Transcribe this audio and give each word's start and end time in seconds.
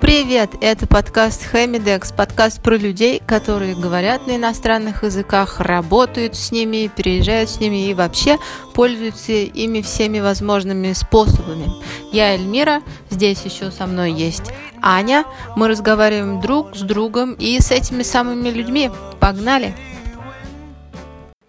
Привет, 0.00 0.50
это 0.60 0.86
подкаст 0.86 1.44
Хэмидекс, 1.44 2.12
подкаст 2.12 2.62
про 2.62 2.76
людей, 2.76 3.22
которые 3.26 3.74
говорят 3.74 4.26
на 4.26 4.36
иностранных 4.36 5.04
языках, 5.04 5.58
работают 5.60 6.36
с 6.36 6.52
ними, 6.52 6.90
переезжают 6.94 7.48
с 7.48 7.60
ними 7.60 7.88
и 7.88 7.94
вообще 7.94 8.36
пользуются 8.74 9.32
ими 9.32 9.80
всеми 9.80 10.20
возможными 10.20 10.92
способами. 10.92 11.70
Я 12.12 12.34
Эльмира, 12.34 12.82
здесь 13.08 13.42
еще 13.44 13.70
со 13.70 13.86
мной 13.86 14.12
есть 14.12 14.52
Аня. 14.82 15.24
Мы 15.56 15.68
разговариваем 15.68 16.42
друг 16.42 16.76
с 16.76 16.80
другом 16.80 17.32
и 17.32 17.58
с 17.58 17.70
этими 17.70 18.02
самыми 18.02 18.50
людьми. 18.50 18.90
Погнали! 19.18 19.74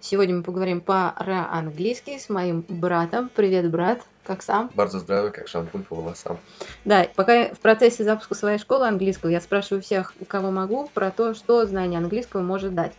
Сегодня 0.09 0.37
мы 0.37 0.43
поговорим 0.43 0.79
по-английски 0.79 2.17
с 2.17 2.29
моим 2.29 2.63
братом. 2.69 3.29
Привет, 3.35 3.69
брат. 3.69 3.99
Как 4.23 4.41
сам? 4.41 4.71
Bardzo 4.73 5.05
zdrowy, 5.05 5.31
как 5.31 5.49
шампунь 5.49 5.83
по 5.83 5.95
волосам. 5.95 6.39
Да, 6.85 7.09
пока 7.13 7.53
в 7.53 7.59
процессе 7.59 8.05
запуска 8.05 8.33
своей 8.33 8.57
школы 8.57 8.87
английского 8.87 9.31
я 9.31 9.41
спрашиваю 9.41 9.81
всех, 9.81 10.13
кого 10.29 10.49
могу, 10.49 10.89
про 10.93 11.11
то, 11.11 11.33
что 11.33 11.65
знание 11.65 11.97
английского 11.97 12.41
может 12.41 12.73
дать. 12.73 12.93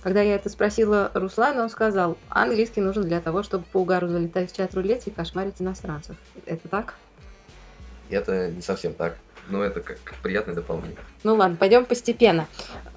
Когда 0.00 0.22
я 0.22 0.36
это 0.36 0.48
спросила 0.48 1.10
Руслана, 1.12 1.64
он 1.64 1.68
сказал, 1.68 2.16
английский 2.30 2.80
нужен 2.80 3.02
для 3.02 3.20
того, 3.20 3.42
чтобы 3.42 3.64
по 3.70 3.82
угару 3.82 4.08
залетать 4.08 4.50
в 4.50 4.56
чат-рулете 4.56 5.10
и 5.10 5.12
кошмарить 5.12 5.60
иностранцев. 5.60 6.16
Это 6.46 6.66
так? 6.68 6.94
Это 8.08 8.50
не 8.50 8.62
совсем 8.62 8.94
так, 8.94 9.18
но 9.50 9.62
это 9.62 9.82
как 9.82 9.98
приятное 10.22 10.54
дополнение. 10.54 10.96
Ну 11.24 11.34
ладно, 11.34 11.58
пойдем 11.58 11.84
постепенно. 11.84 12.48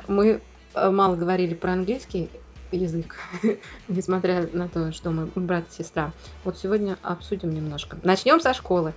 Мы 0.07 0.39
э, 0.73 0.89
мало 0.89 1.17
говорили 1.17 1.53
про 1.53 1.73
английский, 1.73 2.29
язык, 2.71 3.15
несмотря 3.87 4.47
на 4.53 4.67
то, 4.67 4.91
что 4.91 5.11
мы 5.11 5.27
брат 5.35 5.65
и 5.69 5.83
сестра. 5.83 6.13
Вот 6.43 6.57
сегодня 6.57 6.97
обсудим 7.01 7.53
немножко. 7.53 7.97
Начнем 8.03 8.39
со 8.39 8.53
школы. 8.53 8.93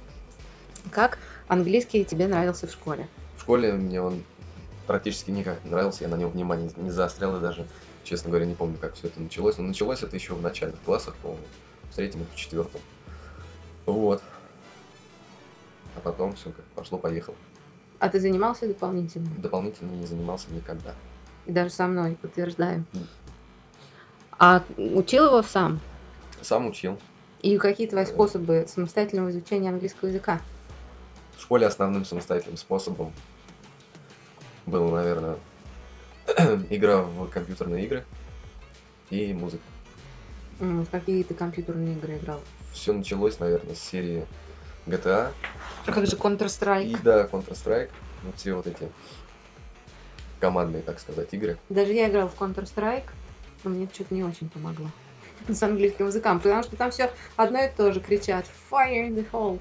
Как 0.91 1.19
английский 1.49 2.05
тебе 2.05 2.27
нравился 2.27 2.67
в 2.67 2.73
школе? 2.73 3.09
В 3.37 3.43
школе 3.43 3.73
мне 3.73 4.01
он 4.01 4.23
практически 4.87 5.31
никак 5.31 5.65
не 5.65 5.71
нравился, 5.71 6.05
я 6.05 6.09
на 6.09 6.17
него 6.17 6.31
внимание 6.31 6.71
не 6.77 6.91
заострял 6.91 7.37
и 7.37 7.41
даже, 7.41 7.67
честно 8.03 8.31
говоря, 8.31 8.47
не 8.47 8.55
помню, 8.55 8.77
как 8.79 8.95
все 8.95 9.07
это 9.07 9.21
началось. 9.21 9.57
Но 9.59 9.65
началось 9.65 10.03
это 10.03 10.17
еще 10.17 10.35
в 10.35 10.43
начальных 10.43 10.81
классах, 10.81 11.15
по-моему, 11.17 11.45
в 11.91 11.95
третьем 11.95 12.23
и 12.23 12.25
в 12.25 12.35
четвертом. 12.35 12.81
Вот. 13.87 14.23
А 15.97 16.01
потом 16.01 16.35
все 16.35 16.51
как 16.51 16.65
пошло-поехало. 16.75 17.37
А 17.99 18.09
ты 18.09 18.19
занимался 18.19 18.67
дополнительно? 18.67 19.29
Дополнительно 19.39 19.91
не 19.91 20.07
занимался 20.07 20.47
никогда. 20.51 20.95
И 21.47 21.53
даже 21.53 21.71
со 21.71 21.87
мной, 21.87 22.17
подтверждаю. 22.21 22.85
А 24.41 24.65
учил 24.79 25.27
его 25.27 25.43
сам? 25.43 25.81
Сам 26.41 26.69
учил. 26.69 26.99
И 27.43 27.59
какие 27.59 27.87
твои 27.87 28.07
способы 28.07 28.65
самостоятельного 28.67 29.31
изучения 29.31 29.69
английского 29.69 30.09
языка? 30.09 30.41
В 31.37 31.43
школе 31.43 31.67
основным 31.67 32.07
самостоятельным 32.07 32.57
способом 32.57 33.13
был, 34.65 34.89
наверное, 34.89 35.37
игра 36.71 37.03
в 37.03 37.29
компьютерные 37.29 37.85
игры 37.85 38.07
и 39.11 39.35
музыка. 39.35 39.63
В 40.59 40.87
какие 40.87 41.23
ты 41.23 41.35
компьютерные 41.35 41.97
игры 41.97 42.17
играл? 42.17 42.41
Все 42.73 42.95
началось, 42.95 43.41
наверное, 43.41 43.75
с 43.75 43.81
серии 43.81 44.27
GTA. 44.87 45.33
А 45.85 45.93
как 45.93 46.07
же 46.07 46.17
Counter-Strike? 46.17 46.87
И 46.87 46.97
да, 47.03 47.27
Counter-Strike. 47.27 47.91
Вот 48.23 48.37
все 48.37 48.55
вот 48.55 48.67
эти 48.67 48.89
командные, 50.39 50.83
так 50.83 50.99
сказать, 50.99 51.29
игры. 51.35 51.59
Даже 51.69 51.93
я 51.93 52.09
играл 52.09 52.29
в 52.31 52.41
Counter-Strike 52.41 53.05
но 53.65 53.71
мне 53.71 53.89
что-то 53.93 54.15
не 54.15 54.25
очень 54.25 54.49
помогло 54.49 54.87
с 55.49 55.63
английским 55.63 56.07
языком, 56.07 56.39
потому 56.41 56.63
что 56.63 56.77
там 56.77 56.91
все 56.91 57.11
одно 57.37 57.63
и 57.65 57.69
то 57.75 57.93
же 57.93 58.01
кричат 58.01 58.47
fire 58.71 59.09
in 59.09 59.15
the 59.15 59.27
hole 59.33 59.59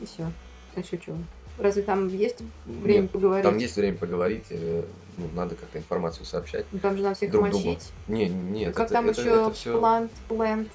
и 0.00 0.06
все. 0.06 0.30
А 0.76 0.82
что? 0.82 1.16
Разве 1.56 1.82
там 1.82 2.08
есть 2.08 2.40
время 2.64 3.02
Нет, 3.02 3.10
поговорить? 3.12 3.44
Там 3.44 3.58
есть 3.58 3.76
время 3.76 3.96
поговорить, 3.96 4.46
э, 4.50 4.82
ну, 5.16 5.28
надо 5.34 5.54
как-то 5.54 5.78
информацию 5.78 6.26
сообщать. 6.26 6.66
Ну, 6.72 6.80
там 6.80 6.96
же 6.96 7.04
надо 7.04 7.14
всех 7.14 7.30
друг 7.30 7.44
мочить. 7.44 7.62
другу. 7.64 7.78
Не, 8.08 8.28
нет, 8.28 8.74
Как 8.74 8.86
это, 8.86 8.94
там 8.94 9.08
это, 9.08 9.20
еще 9.20 9.30
это 9.30 9.52
все 9.52 9.78
plant, 9.80 10.10
plant, 10.28 10.68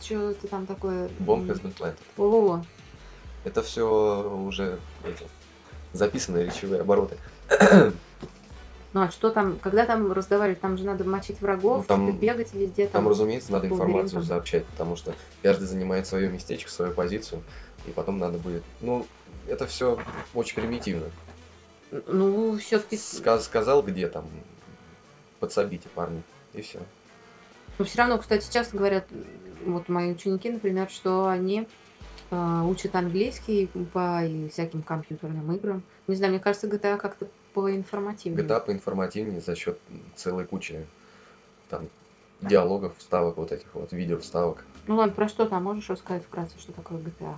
что-то 0.00 0.48
там 0.48 0.66
такое. 0.66 1.08
bomb 1.20 1.46
has 1.46 1.62
been 1.62 1.72
planted. 1.72 1.98
О, 2.18 2.62
Это 3.44 3.62
все 3.62 4.28
уже 4.44 4.80
эти 5.04 5.24
записанные 5.92 6.46
речевые 6.46 6.80
обороты. 6.80 7.16
Ну 8.92 9.02
а 9.02 9.10
что 9.10 9.30
там, 9.30 9.58
когда 9.58 9.86
там 9.86 10.12
разговаривать, 10.12 10.60
там 10.60 10.76
же 10.76 10.84
надо 10.84 11.04
мочить 11.04 11.40
врагов, 11.40 11.82
Ну, 11.82 11.88
там- 11.88 12.18
бегать 12.18 12.52
везде. 12.52 12.88
Там, 12.88 13.08
разумеется, 13.08 13.52
надо 13.52 13.68
информацию 13.68 14.22
сообщать, 14.22 14.66
потому 14.66 14.96
что 14.96 15.14
каждый 15.42 15.64
занимает 15.64 16.06
свое 16.06 16.28
местечко, 16.28 16.70
свою 16.70 16.92
позицию, 16.92 17.42
и 17.86 17.90
потом 17.92 18.18
надо 18.18 18.38
будет. 18.38 18.62
Ну, 18.80 19.06
это 19.48 19.66
все 19.66 19.98
очень 20.34 20.56
примитивно. 20.56 21.10
Ну, 22.06 22.56
все-таки, 22.56 22.96
Сказ- 22.96 23.44
сказал, 23.44 23.82
где 23.82 24.08
там 24.08 24.24
подсобите, 25.40 25.88
парни, 25.88 26.22
и 26.52 26.62
все. 26.62 26.80
но 27.78 27.84
все 27.84 27.98
равно, 27.98 28.18
кстати, 28.18 28.50
часто 28.52 28.76
говорят, 28.76 29.08
вот 29.64 29.88
мои 29.88 30.12
ученики, 30.12 30.50
например, 30.50 30.88
что 30.88 31.26
они 31.26 31.66
э, 32.30 32.60
учат 32.64 32.94
английский 32.94 33.70
по 33.92 34.22
всяким 34.50 34.82
компьютерным 34.82 35.50
играм. 35.52 35.82
Не 36.06 36.14
знаю, 36.16 36.32
мне 36.32 36.40
кажется, 36.40 36.68
GTA 36.68 36.96
как-то 36.96 37.28
поинформативнее. 37.54 38.44
GTA 38.44 38.64
поинформативнее 38.64 39.40
за 39.40 39.54
счет 39.54 39.78
целой 40.16 40.46
кучи 40.46 40.86
там 41.68 41.88
диалогов, 42.40 42.96
вставок, 42.98 43.36
вот 43.36 43.52
этих 43.52 43.74
вот 43.74 43.92
видео 43.92 44.18
вставок. 44.18 44.64
Ну 44.86 44.96
ладно, 44.96 45.14
про 45.14 45.28
что 45.28 45.46
там 45.46 45.64
можешь 45.64 45.88
рассказать 45.88 46.24
вкратце, 46.24 46.58
что 46.58 46.72
такое 46.72 46.98
GTA? 46.98 47.36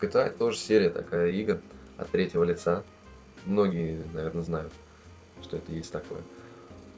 GTA 0.00 0.26
это 0.26 0.38
тоже 0.38 0.58
серия 0.58 0.90
такая 0.90 1.30
игр 1.30 1.60
от 1.96 2.08
третьего 2.10 2.44
лица. 2.44 2.84
Многие, 3.44 4.02
наверное, 4.12 4.42
знают, 4.42 4.72
что 5.42 5.56
это 5.56 5.72
есть 5.72 5.90
такое. 5.90 6.20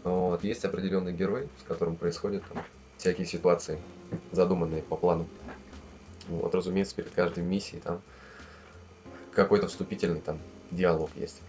Вот. 0.05 0.44
Есть 0.44 0.65
определенный 0.65 1.12
герой, 1.12 1.49
с 1.62 1.66
которым 1.66 1.97
происходят 1.97 2.43
там, 2.53 2.62
всякие 2.99 3.27
ситуации, 3.27 3.78
задуманные 4.33 4.83
по 4.83 4.97
плану. 4.97 5.27
Вот, 6.28 6.55
разумеется, 6.55 6.94
перед 6.94 7.10
каждой 7.10 7.43
миссией 7.43 7.81
там 7.81 8.03
какой-то 9.33 9.69
вступительный 9.69 10.21
там 10.21 10.39
диалог 10.71 11.10
есть. 11.16 11.41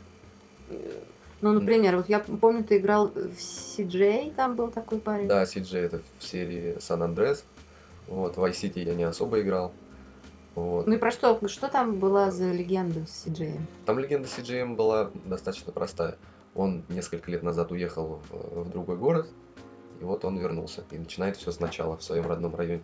Ну, 1.42 1.54
например, 1.54 1.98
вот 1.98 2.08
я 2.08 2.20
помню, 2.20 2.64
ты 2.64 2.78
играл 2.78 3.08
в 3.08 3.38
CJ, 3.38 4.36
там 4.36 4.56
был 4.56 4.70
такой 4.70 5.00
парень. 5.00 5.28
Да, 5.28 5.44
CJ 5.44 5.78
это 5.80 6.02
в 6.20 6.24
серии 6.24 6.76
San 6.78 7.00
Andreas. 7.00 7.44
Вот, 8.08 8.38
в 8.38 8.44
Vice 8.44 8.62
City 8.62 8.84
я 8.84 8.94
не 8.94 9.04
особо 9.04 9.42
играл. 9.42 9.74
Вот. 10.56 10.86
Ну 10.86 10.94
и 10.94 10.98
про 10.98 11.12
что? 11.12 11.40
Что 11.48 11.68
там 11.68 11.98
была 11.98 12.30
за 12.30 12.52
легенда 12.52 13.06
с 13.08 13.26
CJ? 13.26 13.60
Там 13.86 14.00
легенда 14.00 14.28
CGM 14.28 14.76
была 14.76 15.10
достаточно 15.26 15.72
простая. 15.72 16.18
Он 16.54 16.84
несколько 16.90 17.32
лет 17.32 17.42
назад 17.42 17.72
уехал 17.72 18.22
в, 18.30 18.64
в 18.66 18.70
другой 18.70 18.98
город, 18.98 19.28
и 20.02 20.04
вот 20.04 20.26
он 20.26 20.38
вернулся. 20.38 20.84
И 20.92 20.98
начинает 20.98 21.38
все 21.38 21.52
сначала 21.52 21.96
в 21.96 22.04
своем 22.04 22.28
родном 22.28 22.54
районе. 22.56 22.84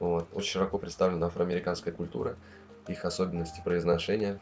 Вот. 0.00 0.26
Очень 0.32 0.50
широко 0.50 0.78
представлена 0.78 1.28
афроамериканская 1.28 1.94
культура, 1.94 2.36
их 2.88 3.04
особенности 3.04 3.62
произношения. 3.64 4.40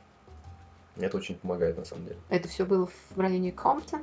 Это 0.97 1.17
очень 1.17 1.37
помогает 1.37 1.77
на 1.79 1.85
самом 1.85 2.05
деле. 2.05 2.19
Это 2.29 2.49
все 2.49 2.65
было 2.65 2.89
в 3.15 3.19
районе 3.19 3.53
Комптон? 3.53 4.03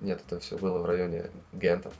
Нет, 0.00 0.22
это 0.26 0.38
все 0.40 0.56
было 0.56 0.78
в 0.78 0.86
районе 0.86 1.30
Гента. 1.52 1.90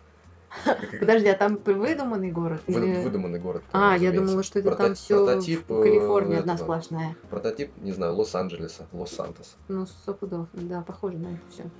Подожди, 0.98 1.28
а 1.28 1.34
там 1.34 1.56
выдуманный 1.64 2.30
город? 2.30 2.62
Вы- 2.66 2.74
или- 2.74 3.02
Выдуманный 3.02 3.38
город. 3.38 3.62
А, 3.72 3.96
я 3.96 4.12
думала, 4.12 4.42
что 4.42 4.60
это 4.60 4.70
Прото- 4.70 4.76
там 4.76 4.94
все 4.94 5.24
прототип, 5.26 5.68
в 5.68 5.82
Калифорнии 5.82 6.36
э, 6.36 6.40
одна 6.40 6.54
этого. 6.54 6.64
сплошная. 6.66 7.16
Прототип, 7.28 7.76
не 7.78 7.92
знаю, 7.92 8.14
Лос-Анджелеса, 8.14 8.86
Лос-Сантос. 8.92 9.56
Ну, 9.68 9.86
сто 9.86 10.14
пудов, 10.14 10.48
да, 10.52 10.82
похоже 10.82 11.18
на 11.18 11.26
это 11.28 11.40
все. 11.50 11.70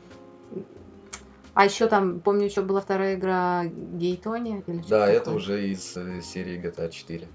А 1.55 1.65
еще 1.65 1.89
там, 1.89 2.21
помню, 2.21 2.45
еще 2.45 2.63
была 2.63 2.81
вторая 2.81 3.17
игра 3.17 3.65
Гейтония 3.65 4.63
или 4.67 4.83
Да, 4.89 5.09
это 5.09 5.33
уже 5.33 5.69
из 5.71 5.97
э, 5.97 6.21
серии 6.21 6.61
GTA 6.61 6.91
4. 6.91 7.29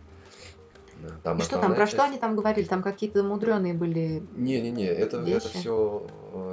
Там 1.23 1.39
что 1.41 1.59
там, 1.59 1.75
про 1.75 1.87
что 1.87 2.03
они 2.03 2.17
там 2.17 2.35
говорили? 2.35 2.65
Там 2.65 2.81
какие-то 2.81 3.23
мудреные 3.23 3.73
были. 3.73 4.23
Не-не-не, 4.35 4.85
это, 4.85 5.17
это 5.21 5.47
все 5.49 6.07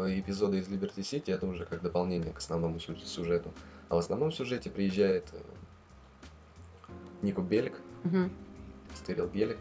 эпизоды 0.09 0.59
из 0.59 0.69
Liberty 0.69 0.99
City, 1.01 1.33
это 1.33 1.47
уже 1.47 1.65
как 1.65 1.83
дополнение 1.83 2.33
к 2.33 2.39
основному 2.39 2.79
сю- 2.81 2.97
сюжету. 2.97 3.53
А 3.89 3.95
в 3.97 3.99
основном 3.99 4.33
сюжете 4.33 4.71
приезжает 4.71 5.29
э, 5.33 5.39
Нико 7.23 7.43
Белик, 7.43 7.75
Мгм. 8.05 8.31
Стерил 8.95 9.27
Белик. 9.27 9.59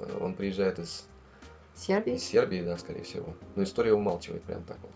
Э, 0.00 0.18
Он 0.20 0.34
приезжает 0.34 0.78
из, 0.78 1.06
Сербии? 1.74 2.14
из 2.14 2.24
Сербии, 2.24 2.62
да, 2.62 2.76
скорее 2.78 3.02
всего. 3.02 3.34
Но 3.54 3.62
история 3.62 3.92
умалчивает 3.94 4.42
прям 4.42 4.62
так 4.64 4.78
вот. 4.82 4.90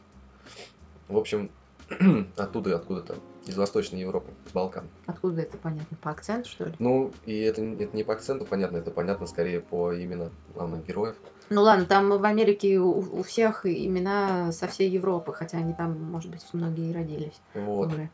В 1.08 1.16
общем, 1.16 1.50
оттуда, 2.36 2.76
откуда-то, 2.76 3.16
из 3.46 3.56
Восточной 3.56 4.00
Европы, 4.00 4.30
с 4.46 4.52
Балкан. 4.52 4.84
Откуда 5.06 5.42
это 5.42 5.56
понятно? 5.56 5.96
По 6.02 6.10
акценту, 6.10 6.48
что 6.48 6.64
ли? 6.66 6.74
Ну, 6.78 7.10
и 7.24 7.40
это, 7.40 7.62
это 7.62 7.96
не 7.96 8.04
по 8.04 8.12
акценту 8.12 8.44
понятно, 8.44 8.76
это 8.78 8.90
понятно 8.90 9.26
скорее 9.26 9.60
по 9.60 9.92
именно 9.92 10.30
главных 10.54 10.86
героев. 10.86 11.16
Ну 11.48 11.62
ладно, 11.62 11.86
там 11.86 12.10
в 12.10 12.24
Америке 12.24 12.78
у, 12.78 12.98
у 12.98 13.22
всех 13.22 13.66
имена 13.66 14.52
со 14.52 14.68
всей 14.68 14.88
Европы, 14.90 15.32
хотя 15.32 15.58
они 15.58 15.72
там, 15.74 15.98
может 16.00 16.30
быть, 16.30 16.44
многие 16.52 16.90
и 16.90 16.94
родились 16.94 17.40
Вот, 17.54 17.88
уже. 17.92 18.10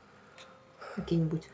Какие-нибудь 0.94 1.48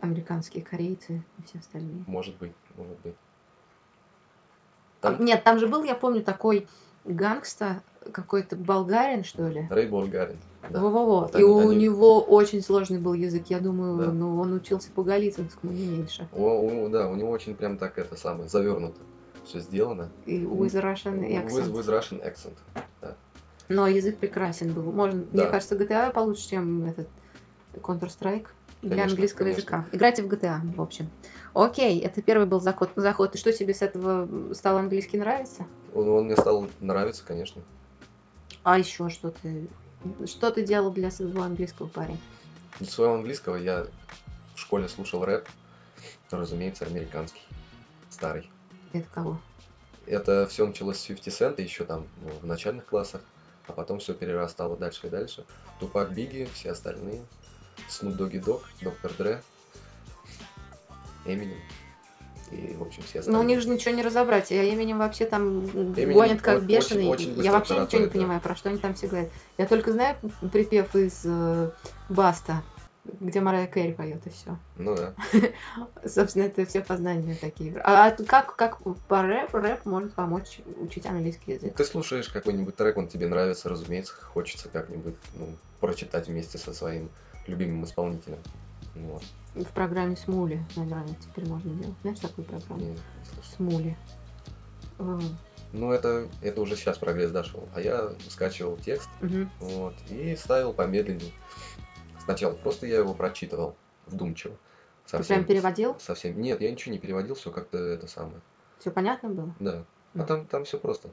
американские 0.00 0.62
корейцы 0.64 1.22
и 1.38 1.42
все 1.46 1.58
остальные. 1.60 2.04
может 2.06 2.36
быть, 2.36 2.52
может 2.76 2.98
быть. 3.00 3.14
А, 5.00 5.12
Там- 5.12 5.24
Нет, 5.24 5.44
там 5.44 5.58
же 5.58 5.66
был, 5.68 5.84
я 5.84 5.94
помню, 5.94 6.22
такой 6.22 6.66
гангста 7.04 7.82
какой-то 8.12 8.56
болгарин, 8.56 9.24
что 9.24 9.46
ли? 9.48 9.66
Рэй 9.70 9.86
Болгарин. 9.88 10.36
Да. 10.70 10.80
Во-во-во. 10.80 11.28
И 11.32 11.36
они- 11.36 11.44
у 11.44 11.72
него 11.72 12.20
очень 12.20 12.62
сложный 12.62 12.98
был 12.98 13.14
язык. 13.14 13.44
Я 13.48 13.60
думаю, 13.60 13.98
Да. 14.06 14.12
ну, 14.12 14.38
он 14.40 14.52
учился 14.52 14.90
по 14.92 15.02
галицинскому 15.02 15.72
не 15.72 15.86
меньше. 15.86 16.28
О, 16.32 16.60
у- 16.60 16.88
да, 16.88 17.08
у 17.08 17.14
него 17.16 17.30
очень 17.30 17.54
прям 17.54 17.78
так 17.78 17.98
это 17.98 18.16
самое, 18.16 18.48
завернуто 18.48 19.00
все 19.44 19.60
сделано. 19.60 20.10
И 20.26 20.40
with 20.42 20.74
Russian 20.74 21.20
accent. 21.26 21.70
with 21.72 21.86
Russian 21.88 22.22
accent. 22.22 22.54
Но 23.68 23.86
язык 23.86 24.18
прекрасен 24.18 24.72
был. 24.72 24.82
Можно, 24.92 25.22
Да. 25.32 25.42
Мне 25.42 25.46
кажется, 25.50 25.74
GTA 25.76 26.10
получше, 26.12 26.48
чем 26.48 26.86
этот 26.86 27.08
Counter-Strike 27.74 28.46
для 28.80 28.90
Конечно, 28.90 29.10
английского 29.12 29.38
конечно. 29.40 29.58
языка. 29.60 29.84
Играйте 29.92 30.22
в 30.22 30.26
GTA, 30.28 30.60
в 30.74 30.80
общем. 30.80 31.10
Окей, 31.52 32.00
это 32.00 32.22
первый 32.22 32.46
был 32.46 32.60
заход. 32.60 32.90
заход. 32.96 33.34
И 33.34 33.38
что 33.38 33.52
тебе 33.52 33.74
с 33.74 33.82
этого 33.82 34.54
стал 34.54 34.78
английский 34.78 35.18
нравиться? 35.18 35.66
Он, 35.94 36.08
он 36.08 36.24
мне 36.26 36.36
стал 36.36 36.66
нравиться, 36.80 37.24
конечно. 37.26 37.60
А 38.62 38.78
еще 38.78 39.08
что 39.10 39.30
ты... 39.30 39.66
Что 40.26 40.50
ты 40.50 40.64
делал 40.64 40.90
для 40.90 41.10
своего 41.10 41.42
английского 41.42 41.88
парня? 41.88 42.18
Для 42.78 42.88
своего 42.88 43.14
английского 43.14 43.56
я 43.56 43.86
в 44.54 44.60
школе 44.60 44.88
слушал 44.88 45.24
рэп, 45.24 45.48
разумеется, 46.30 46.84
американский, 46.84 47.42
старый. 48.10 48.50
Это 48.92 49.06
кого? 49.12 49.40
Это 50.06 50.46
все 50.46 50.66
началось 50.66 50.98
с 50.98 51.06
50 51.06 51.58
Cent 51.58 51.62
еще 51.62 51.84
там 51.84 52.06
ну, 52.22 52.30
в 52.40 52.46
начальных 52.46 52.86
классах, 52.86 53.20
а 53.66 53.72
потом 53.72 53.98
все 53.98 54.14
перерастало 54.14 54.76
дальше 54.76 55.08
и 55.08 55.10
дальше. 55.10 55.44
Тупак 55.80 56.14
Бигги, 56.14 56.48
все 56.54 56.70
остальные, 56.70 57.22
Snoop 57.88 58.16
Doggy 58.16 58.42
Dogg, 58.42 58.62
Доктор 58.80 59.12
Дре, 59.14 59.42
Эминем 61.26 61.58
и, 62.50 62.74
в 62.76 62.82
общем, 62.82 63.02
все 63.02 63.14
Ну, 63.16 63.20
остальные. 63.20 63.42
у 63.42 63.44
них 63.48 63.60
же 63.60 63.68
ничего 63.68 63.94
не 63.94 64.02
разобрать. 64.02 64.50
А 64.52 64.54
Эминем 64.54 64.98
вообще 64.98 65.26
там 65.26 65.64
Эминем 65.66 66.12
гонят 66.12 66.40
как 66.42 66.58
очень- 66.58 66.66
бешеный. 66.66 67.06
очень 67.08 67.28
быстро 67.28 67.44
Я 67.44 67.52
вообще 67.52 67.78
ничего 67.78 68.00
не 68.00 68.06
да. 68.06 68.12
понимаю, 68.12 68.40
про 68.40 68.54
что 68.56 68.68
они 68.68 68.78
там 68.78 68.94
все 68.94 69.06
говорят. 69.08 69.30
Я 69.56 69.66
только 69.66 69.92
знаю 69.92 70.16
припев 70.52 70.94
из 70.96 71.22
э, 71.24 71.70
Баста, 72.08 72.62
где 73.20 73.40
Марая 73.40 73.66
Кэрри 73.66 73.92
поет 73.92 74.26
и 74.26 74.30
все. 74.30 74.58
Ну 74.76 74.94
да. 74.94 75.14
Собственно, 76.06 76.44
это 76.44 76.66
все 76.66 76.80
познания 76.82 77.36
такие. 77.40 77.76
А, 77.82 78.06
а 78.06 78.10
как, 78.24 78.54
как 78.56 78.78
по 79.08 79.22
рэп, 79.22 79.54
рэп 79.54 79.84
может 79.86 80.12
помочь 80.14 80.60
учить 80.80 81.06
английский 81.06 81.52
язык? 81.54 81.74
Ты 81.74 81.84
слушаешь 81.84 82.28
какой-нибудь 82.28 82.76
трек, 82.76 82.96
он 82.96 83.08
тебе 83.08 83.26
нравится, 83.28 83.68
разумеется, 83.68 84.14
хочется 84.14 84.68
как-нибудь 84.68 85.14
ну, 85.34 85.48
прочитать 85.80 86.28
вместе 86.28 86.58
со 86.58 86.72
своим 86.74 87.08
любимым 87.46 87.84
исполнителем. 87.84 88.38
Вот. 88.94 89.22
В 89.64 89.72
программе 89.72 90.16
Смули, 90.16 90.64
наверное, 90.76 91.16
теперь 91.20 91.48
можно 91.48 91.70
делать. 91.74 91.96
Знаешь 92.02 92.18
такую 92.20 92.44
программу? 92.44 92.96
Смули. 93.42 93.96
Э, 94.98 95.18
Ну, 95.72 95.92
это, 95.92 96.28
это 96.42 96.60
уже 96.60 96.76
сейчас 96.76 96.98
прогресс 96.98 97.30
дошел. 97.30 97.68
А 97.74 97.80
я 97.80 98.12
скачивал 98.28 98.76
текст 98.76 99.08
мгм. 99.20 99.50
вот, 99.58 99.94
и 100.10 100.36
ставил 100.36 100.72
помедленнее. 100.72 101.32
Сначала 102.24 102.54
просто 102.54 102.86
я 102.86 102.98
его 102.98 103.14
прочитывал 103.14 103.74
вдумчиво. 104.06 104.56
Ты 105.10 105.24
прям 105.24 105.44
переводил? 105.44 105.96
Совсем. 105.98 106.40
Нет, 106.40 106.60
я 106.60 106.70
ничего 106.70 106.92
не 106.92 106.98
переводил, 106.98 107.34
все 107.34 107.50
как-то 107.50 107.78
это 107.78 108.06
самое. 108.06 108.40
Все 108.78 108.90
понятно 108.90 109.30
было? 109.30 109.54
Да. 109.58 109.84
А 110.14 110.22
там, 110.24 110.46
там 110.46 110.64
все 110.64 110.78
просто. 110.78 111.08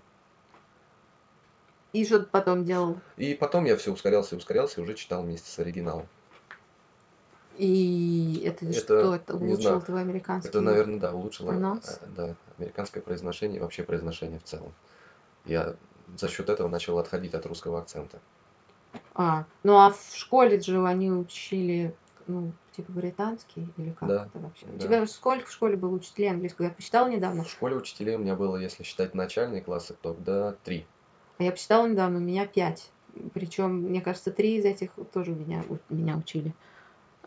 И 1.94 2.06
что 2.06 2.20
ты 2.20 2.26
потом 2.26 2.66
делал? 2.66 2.98
И 3.16 3.34
потом 3.34 3.64
я 3.64 3.78
все 3.78 3.92
ускорялся 3.94 4.36
и 4.36 4.38
ускорялся 4.38 4.82
и 4.82 4.84
уже 4.84 4.96
читал 4.96 5.24
вместе 5.24 5.50
с 5.50 5.58
оригиналом. 5.60 6.08
И 7.58 8.42
это, 8.46 8.66
Это, 8.66 8.80
что? 8.80 9.16
Это 9.16 9.36
улучшило 9.36 9.62
знаю. 9.62 9.82
твой 9.82 10.02
американский? 10.02 10.50
Это, 10.50 10.62
наверное, 10.62 11.00
да, 11.00 11.14
улучшило 11.14 11.52
э, 11.52 11.80
да, 12.16 12.36
американское 12.58 13.02
произношение 13.02 13.58
и 13.58 13.62
вообще 13.62 13.84
произношение 13.84 14.40
в 14.40 14.44
целом. 14.44 14.74
Я 15.46 15.76
за 16.18 16.28
счет 16.28 16.50
этого 16.50 16.68
начал 16.68 16.98
отходить 17.00 17.34
от 17.34 17.46
русского 17.46 17.80
акцента. 17.80 18.20
А, 19.14 19.46
ну 19.64 19.78
а 19.78 19.92
в 19.92 20.16
школе 20.16 20.60
же 20.60 20.86
они 20.86 21.12
учили, 21.12 21.96
ну, 22.28 22.52
типа 22.72 22.92
британский 22.92 23.68
или 23.78 23.92
как 23.92 24.10
Да, 24.10 24.26
это 24.26 24.40
вообще? 24.40 24.66
У 24.66 24.78
да. 24.78 24.80
тебя 24.80 25.08
сколько 25.08 25.48
в 25.48 25.52
школе 25.52 25.78
было 25.78 25.96
учителей 25.96 26.30
английского? 26.32 26.66
Я 26.66 26.72
посчитала 26.72 27.08
недавно. 27.08 27.44
В 27.44 27.50
школе 27.50 27.76
учителей 27.76 28.16
у 28.16 28.20
меня 28.20 28.36
было, 28.36 28.58
если 28.58 28.84
считать 28.84 29.14
начальные 29.14 29.62
классы, 29.62 29.96
то 30.02 30.14
да, 30.14 30.56
три. 30.64 30.86
А 31.38 31.44
я 31.44 31.52
посчитала 31.52 31.88
недавно, 31.88 32.18
у 32.18 32.22
меня 32.22 32.46
пять. 32.46 32.92
Причем, 33.34 33.76
мне 33.84 34.02
кажется, 34.02 34.32
три 34.32 34.58
из 34.58 34.66
этих 34.66 34.90
тоже 35.14 35.32
меня, 35.32 35.64
меня 35.90 36.18
учили. 36.18 36.54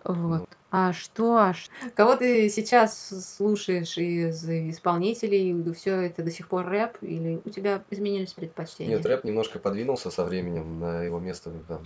Вот. 0.04 0.40
Ну. 0.40 0.46
А 0.70 0.92
что? 0.92 1.36
а 1.38 1.54
Кого 1.94 2.16
ты 2.16 2.48
сейчас 2.50 3.08
слушаешь 3.36 3.96
из 3.96 4.48
исполнителей? 4.48 5.72
Все 5.72 6.02
это 6.02 6.22
до 6.22 6.30
сих 6.30 6.48
пор 6.48 6.66
рэп? 6.66 6.98
Или 7.00 7.40
у 7.44 7.48
тебя 7.48 7.82
изменились 7.90 8.34
предпочтения? 8.34 8.96
Нет, 8.96 9.06
рэп 9.06 9.24
немножко 9.24 9.58
подвинулся 9.58 10.10
со 10.10 10.24
временем, 10.24 10.78
на 10.78 11.02
его 11.02 11.18
место 11.18 11.50
там 11.68 11.82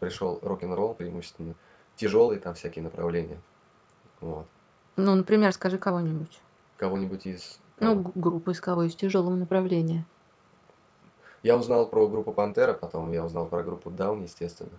пришел 0.00 0.38
рок-н-ролл, 0.42 0.94
преимущественно 0.94 1.54
тяжелые 1.96 2.40
там 2.40 2.54
всякие 2.54 2.82
направления. 2.82 3.38
Вот. 4.20 4.46
Ну, 4.96 5.14
например, 5.14 5.52
скажи 5.52 5.78
кого-нибудь. 5.78 6.40
Кого-нибудь 6.76 7.26
из... 7.26 7.60
Ну, 7.78 7.90
кого? 7.90 8.02
г- 8.02 8.12
группу 8.16 8.50
из 8.50 8.60
кого? 8.60 8.82
Из 8.84 8.94
тяжелого 8.96 9.36
направления. 9.36 10.04
Я 11.44 11.56
узнал 11.56 11.86
про 11.86 12.08
группу 12.08 12.32
Пантера, 12.32 12.72
потом 12.72 13.12
я 13.12 13.24
узнал 13.24 13.46
про 13.46 13.62
группу 13.62 13.90
Даун, 13.90 14.22
естественно. 14.22 14.72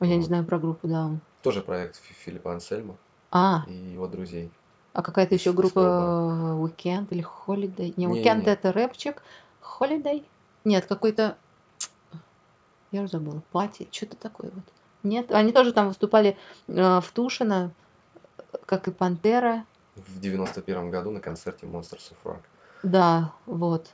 Ой, 0.00 0.08
я 0.08 0.16
не 0.16 0.22
знаю 0.24 0.44
про 0.44 0.58
группу 0.58 0.88
Даун. 0.88 1.20
Тоже 1.42 1.60
проект 1.62 1.96
Фи- 1.96 2.14
Филиппа 2.14 2.52
Ансельма 2.52 2.96
А, 3.30 3.64
и 3.68 3.72
его 3.72 4.06
друзей. 4.06 4.50
а 4.92 5.02
какая-то 5.02 5.34
еще 5.34 5.52
группа. 5.52 5.80
Weekend 6.60 7.08
или 7.10 7.24
Holiday? 7.24 7.94
Не, 7.96 8.06
Не, 8.06 8.22
Weekend 8.22 8.40
не. 8.40 8.46
это 8.46 8.72
рэпчик. 8.72 9.22
Holiday? 9.62 10.24
Нет, 10.64 10.86
какой-то... 10.86 11.36
Я 12.90 13.02
уже 13.02 13.12
забыла. 13.12 13.42
Пати, 13.52 13.88
что-то 13.90 14.16
такое 14.16 14.50
вот. 14.50 14.64
Нет, 15.02 15.32
они 15.32 15.52
тоже 15.52 15.72
там 15.72 15.88
выступали 15.88 16.36
э, 16.68 17.00
в 17.00 17.10
Тушино, 17.12 17.72
как 18.66 18.86
и 18.86 18.90
Пантера. 18.92 19.64
В 19.96 20.20
91 20.20 20.90
году 20.90 21.10
на 21.10 21.20
концерте 21.20 21.66
Monsters 21.66 22.12
of 22.12 22.16
Rock. 22.24 22.40
Да, 22.82 23.32
вот. 23.46 23.90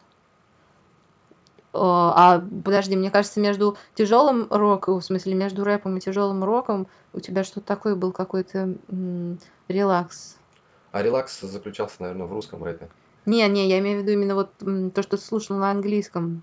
О, 1.72 2.12
А, 2.16 2.40
подожди, 2.64 2.96
мне 2.96 3.10
кажется, 3.10 3.40
между 3.40 3.76
тяжелым 3.94 4.48
роком, 4.50 5.00
в 5.00 5.04
смысле, 5.04 5.34
между 5.34 5.64
рэпом 5.64 5.96
и 5.96 6.00
тяжелым 6.00 6.42
роком 6.42 6.88
у 7.12 7.20
тебя 7.20 7.44
что-то 7.44 7.66
такое 7.66 7.94
был 7.94 8.12
какой-то 8.12 8.76
м, 8.88 9.38
релакс. 9.68 10.36
А 10.92 11.02
релакс 11.02 11.40
заключался, 11.40 11.96
наверное, 12.00 12.26
в 12.26 12.32
русском 12.32 12.64
рэпе. 12.64 12.88
Не, 13.26 13.46
не, 13.48 13.68
я 13.68 13.78
имею 13.80 13.98
в 13.98 14.02
виду 14.02 14.12
именно 14.12 14.34
вот 14.34 14.50
м, 14.62 14.90
то, 14.90 15.02
что 15.02 15.18
ты 15.18 15.22
слушал 15.22 15.56
на 15.56 15.70
английском. 15.70 16.42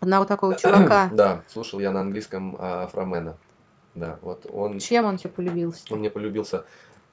Одного 0.00 0.24
такого 0.24 0.56
чувака. 0.56 1.08
Да, 1.14 1.42
слушал 1.48 1.78
я 1.78 1.92
на 1.92 2.00
английском 2.00 2.56
а, 2.58 2.84
Афромена. 2.84 3.36
Да, 3.94 4.18
вот 4.22 4.46
он, 4.52 4.80
Чем 4.80 5.04
он 5.04 5.18
тебе 5.18 5.30
полюбился? 5.30 5.84
он 5.90 6.00
мне 6.00 6.10
полюбился 6.10 6.64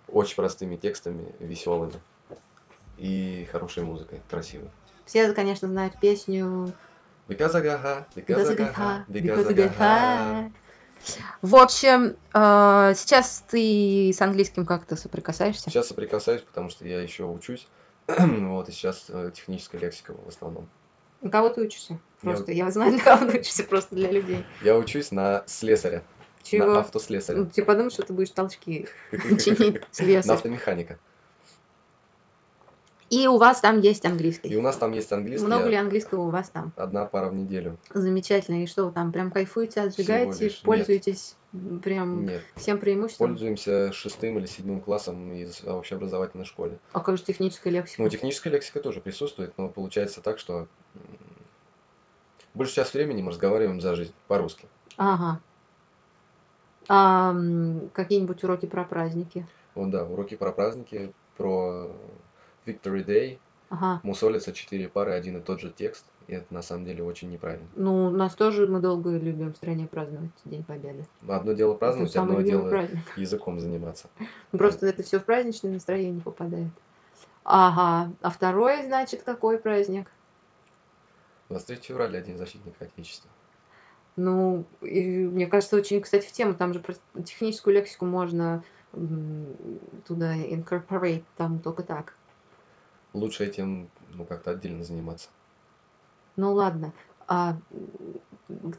очень 0.08 0.36
простыми 0.36 0.78
текстами, 0.78 1.36
веселыми 1.40 1.94
и 2.98 3.48
хорошей 3.52 3.84
музыкой, 3.84 4.22
красивой. 4.30 4.70
Все, 5.06 5.32
конечно, 5.34 5.68
знают 5.68 6.00
песню 6.00 6.74
Because 7.30 7.56
I 7.56 7.62
got 7.62 7.82
high, 7.82 8.06
because 8.16 8.50
I 8.50 8.56
got 8.56 8.74
high, 8.74 9.04
because 9.08 9.46
Because 9.46 9.50
I 9.50 9.54
got 9.54 9.78
high. 9.78 10.52
В 11.42 11.56
общем, 11.56 12.18
э, 12.34 12.94
сейчас 12.96 13.44
ты 13.48 14.12
с 14.14 14.22
английским 14.22 14.66
как-то 14.66 14.96
соприкасаешься? 14.98 15.70
Сейчас 15.70 15.88
соприкасаюсь, 15.88 16.42
потому 16.42 16.70
что 16.70 16.86
я 16.86 17.02
еще 17.02 17.24
учусь. 17.24 17.68
вот, 18.08 18.68
и 18.68 18.72
сейчас 18.72 19.06
э, 19.10 19.32
техническая 19.34 19.80
лексика 19.80 20.14
в 20.14 20.28
основном. 20.28 20.68
На 21.22 21.30
кого 21.30 21.50
ты 21.50 21.62
учишься? 21.62 22.00
Я 22.24 22.32
Просто 22.32 22.52
я 22.52 22.72
знаю, 22.72 22.94
на 22.98 23.00
кого 23.00 23.32
ты 23.32 23.40
учишься, 23.40 23.64
просто 23.64 23.96
для 23.96 24.12
людей. 24.12 24.44
Я 24.62 24.76
учусь 24.78 25.12
на 25.12 25.44
слесаря, 25.46 26.00
на 26.00 26.44
Чего? 26.44 26.78
автослесаря, 26.80 27.40
Ну, 27.40 27.46
Ты 27.46 27.64
подумал, 27.64 27.92
что 27.92 28.04
ты 28.04 28.12
будешь 28.12 28.32
толчки 28.32 28.88
чинить 29.12 29.76
на 29.76 29.88
слесарь. 29.92 30.36
автомеханика. 30.36 31.00
И 33.10 33.28
у 33.28 33.38
вас 33.38 33.60
там 33.62 33.80
есть 33.82 34.06
И 34.06 34.08
английский. 34.08 34.56
у 34.58 34.62
нас 34.62 34.78
там 34.78 34.92
есть 34.92 35.12
английский, 35.12 35.48
Много 35.48 35.70
ли 35.70 35.76
английского 35.76 36.22
у 36.22 36.30
вас 36.30 36.50
там? 36.50 36.72
одна 36.76 37.06
пара 37.06 37.30
в 37.30 37.34
неделю. 37.36 37.78
Замечательно. 37.94 38.64
И 38.64 38.68
что 38.68 38.86
вы 38.86 38.92
там, 38.92 39.12
прям 39.12 39.32
кайфуете, 39.32 39.82
отжигаете, 39.82 40.46
нет. 40.46 40.64
пользуетесь 40.64 41.36
м, 41.54 41.80
прям 41.80 42.26
Нет, 42.26 42.42
всем 42.56 42.78
преимуществом? 42.80 43.30
пользуемся 43.30 43.92
шестым 43.92 44.38
или 44.38 44.46
седьмым 44.46 44.82
классом 44.82 45.34
из 45.34 45.64
общеобразовательной 45.66 46.46
школы. 46.46 46.78
А 46.94 47.00
как 47.00 47.18
же 47.18 47.24
техническая 47.24 47.74
лексика? 47.74 48.04
Ну, 48.04 48.10
техническая 48.10 48.54
лексика 48.54 48.80
тоже 48.80 49.02
присутствует, 49.02 49.58
но 49.58 49.70
получается 49.70 50.22
так, 50.22 50.38
что 50.38 50.60
м, 50.60 50.68
большую 52.54 52.76
часть 52.76 52.94
времени 52.94 53.22
мы 53.22 53.32
разговариваем 53.32 53.82
за 53.82 53.96
жизнь 53.96 54.14
по-русски. 54.28 54.68
Ага. 54.98 55.40
А 56.88 57.36
какие-нибудь 57.94 58.44
уроки 58.44 58.66
про 58.66 58.84
праздники? 58.84 59.46
Вот 59.76 59.90
да, 59.92 60.04
уроки 60.06 60.36
про 60.36 60.52
праздники, 60.52 61.14
про 61.38 61.92
Victory 62.70 63.06
Day, 63.06 63.40
Ага. 63.70 64.00
мусолятся 64.04 64.52
четыре 64.54 64.88
пары, 64.90 65.12
один 65.14 65.38
и 65.38 65.42
тот 65.42 65.60
же 65.60 65.70
текст, 65.70 66.06
и 66.28 66.34
это 66.34 66.54
на 66.54 66.62
самом 66.62 66.86
деле 66.86 67.04
очень 67.04 67.30
неправильно. 67.30 67.68
Ну, 67.76 68.10
нас 68.10 68.34
тоже 68.36 68.68
мы 68.68 68.80
долго 68.80 69.12
любим 69.12 69.54
в 69.54 69.58
стране 69.58 69.88
праздновать 69.88 70.32
День 70.46 70.64
Победы. 70.64 71.06
Одно 71.28 71.54
дело 71.54 71.76
праздновать, 71.76 72.12
Это 72.12 72.24
одно 72.24 72.42
дело 72.42 72.70
праздник. 72.70 73.00
языком 73.18 73.60
заниматься. 73.60 74.10
Ну, 74.52 74.58
Просто 74.58 74.88
это 74.88 75.04
все 75.04 75.20
в 75.20 75.26
праздничное 75.26 75.72
настроение 75.74 76.22
попадает. 76.22 76.72
Ага. 77.44 78.12
А 78.22 78.30
второй, 78.30 78.84
значит, 78.84 79.24
какой 79.24 79.58
праздник? 79.58 80.12
23 81.50 81.78
февраля, 81.78 82.22
День 82.22 82.38
защитника 82.38 82.86
Отечества. 82.86 83.30
Ну, 84.16 84.66
и 84.82 85.02
мне 85.26 85.48
кажется, 85.48 85.76
очень, 85.78 86.02
кстати, 86.02 86.28
в 86.28 86.32
тему, 86.32 86.54
там 86.54 86.74
же 86.74 86.80
про 86.80 86.94
техническую 87.24 87.74
лексику 87.74 88.06
можно 88.06 88.64
туда 88.92 90.36
incorporate, 90.36 91.24
там 91.38 91.60
только 91.60 91.84
так. 91.84 92.16
Лучше 93.14 93.46
этим, 93.46 93.90
ну, 94.10 94.26
как-то 94.26 94.52
отдельно 94.52 94.84
заниматься. 94.84 95.30
Ну 96.36 96.54
ладно. 96.54 96.94
А 97.28 97.58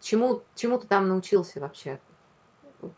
чему, 0.01 0.43
чему 0.55 0.79
ты 0.79 0.87
там 0.87 1.09
научился 1.09 1.61
вообще? 1.61 2.01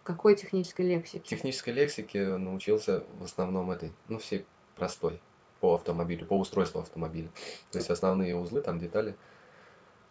Какой 0.05 0.37
технической 0.37 0.87
лексике? 0.87 1.25
Технической 1.25 1.73
лексике 1.73 2.37
научился 2.37 3.05
в 3.19 3.25
основном 3.25 3.71
этой, 3.71 3.93
ну, 4.09 4.19
все 4.19 4.45
простой 4.77 5.21
по 5.61 5.75
автомобилю, 5.75 6.27
по 6.27 6.39
устройству 6.39 6.81
автомобиля. 6.81 7.31
То 7.71 7.79
есть 7.79 7.91
основные 7.91 8.37
узлы, 8.37 8.61
там 8.63 8.79
детали. 8.79 9.17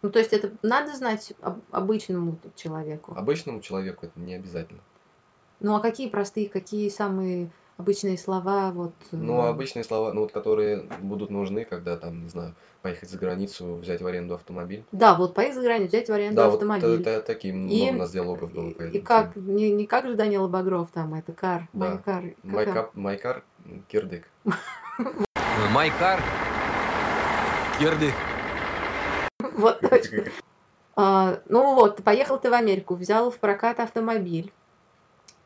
Ну, 0.02 0.10
то 0.10 0.18
есть 0.18 0.32
это 0.32 0.52
надо 0.62 0.94
знать 0.96 1.32
обычному 1.70 2.38
человеку? 2.56 3.14
Обычному 3.14 3.60
человеку 3.60 4.06
это 4.06 4.18
не 4.18 4.34
обязательно. 4.34 4.80
Ну, 5.60 5.76
а 5.76 5.80
какие 5.80 6.08
простые, 6.08 6.48
какие 6.48 6.88
самые 6.88 7.50
обычные 7.76 8.18
слова, 8.18 8.70
вот. 8.72 8.92
Ну, 9.10 9.42
э, 9.42 9.48
обычные 9.48 9.84
слова, 9.84 10.12
ну, 10.12 10.22
вот, 10.22 10.32
которые 10.32 10.82
будут 11.00 11.30
нужны, 11.30 11.64
когда 11.64 11.96
там, 11.96 12.22
не 12.22 12.28
знаю, 12.28 12.54
поехать 12.82 13.10
за 13.10 13.18
границу, 13.18 13.76
взять 13.76 14.02
в 14.02 14.06
аренду 14.06 14.34
автомобиль. 14.34 14.84
Да, 14.92 15.14
вот 15.14 15.34
поехать 15.34 15.56
за 15.56 15.62
границу, 15.62 15.88
взять 15.88 16.08
в 16.08 16.12
аренду 16.12 16.36
да, 16.36 16.46
автомобиль. 16.48 16.98
Вот, 16.98 17.06
это, 17.06 17.20
такие 17.20 17.54
много 17.54 17.74
и, 17.74 17.90
у 17.90 17.94
нас 17.94 18.10
диалогов 18.12 18.52
было. 18.52 18.70
И, 18.70 18.98
и 18.98 19.00
как, 19.00 19.36
не, 19.36 19.70
не 19.70 19.86
как 19.86 20.06
же 20.06 20.14
Данила 20.14 20.48
Багров 20.48 20.90
там, 20.92 21.14
это 21.14 21.32
кар, 21.32 21.68
да. 21.72 21.90
майкар. 21.90 22.24
Майкар, 22.42 22.90
майкар, 22.94 23.44
кирдык. 23.88 24.28
Майкар, 25.72 26.20
кирдык. 27.78 28.14
Вот 29.56 29.80
точно. 29.80 30.24
А, 30.94 31.40
ну 31.48 31.74
вот, 31.74 32.02
поехал 32.02 32.38
ты 32.38 32.50
в 32.50 32.54
Америку, 32.54 32.94
взял 32.94 33.30
в 33.30 33.38
прокат 33.38 33.80
автомобиль, 33.80 34.52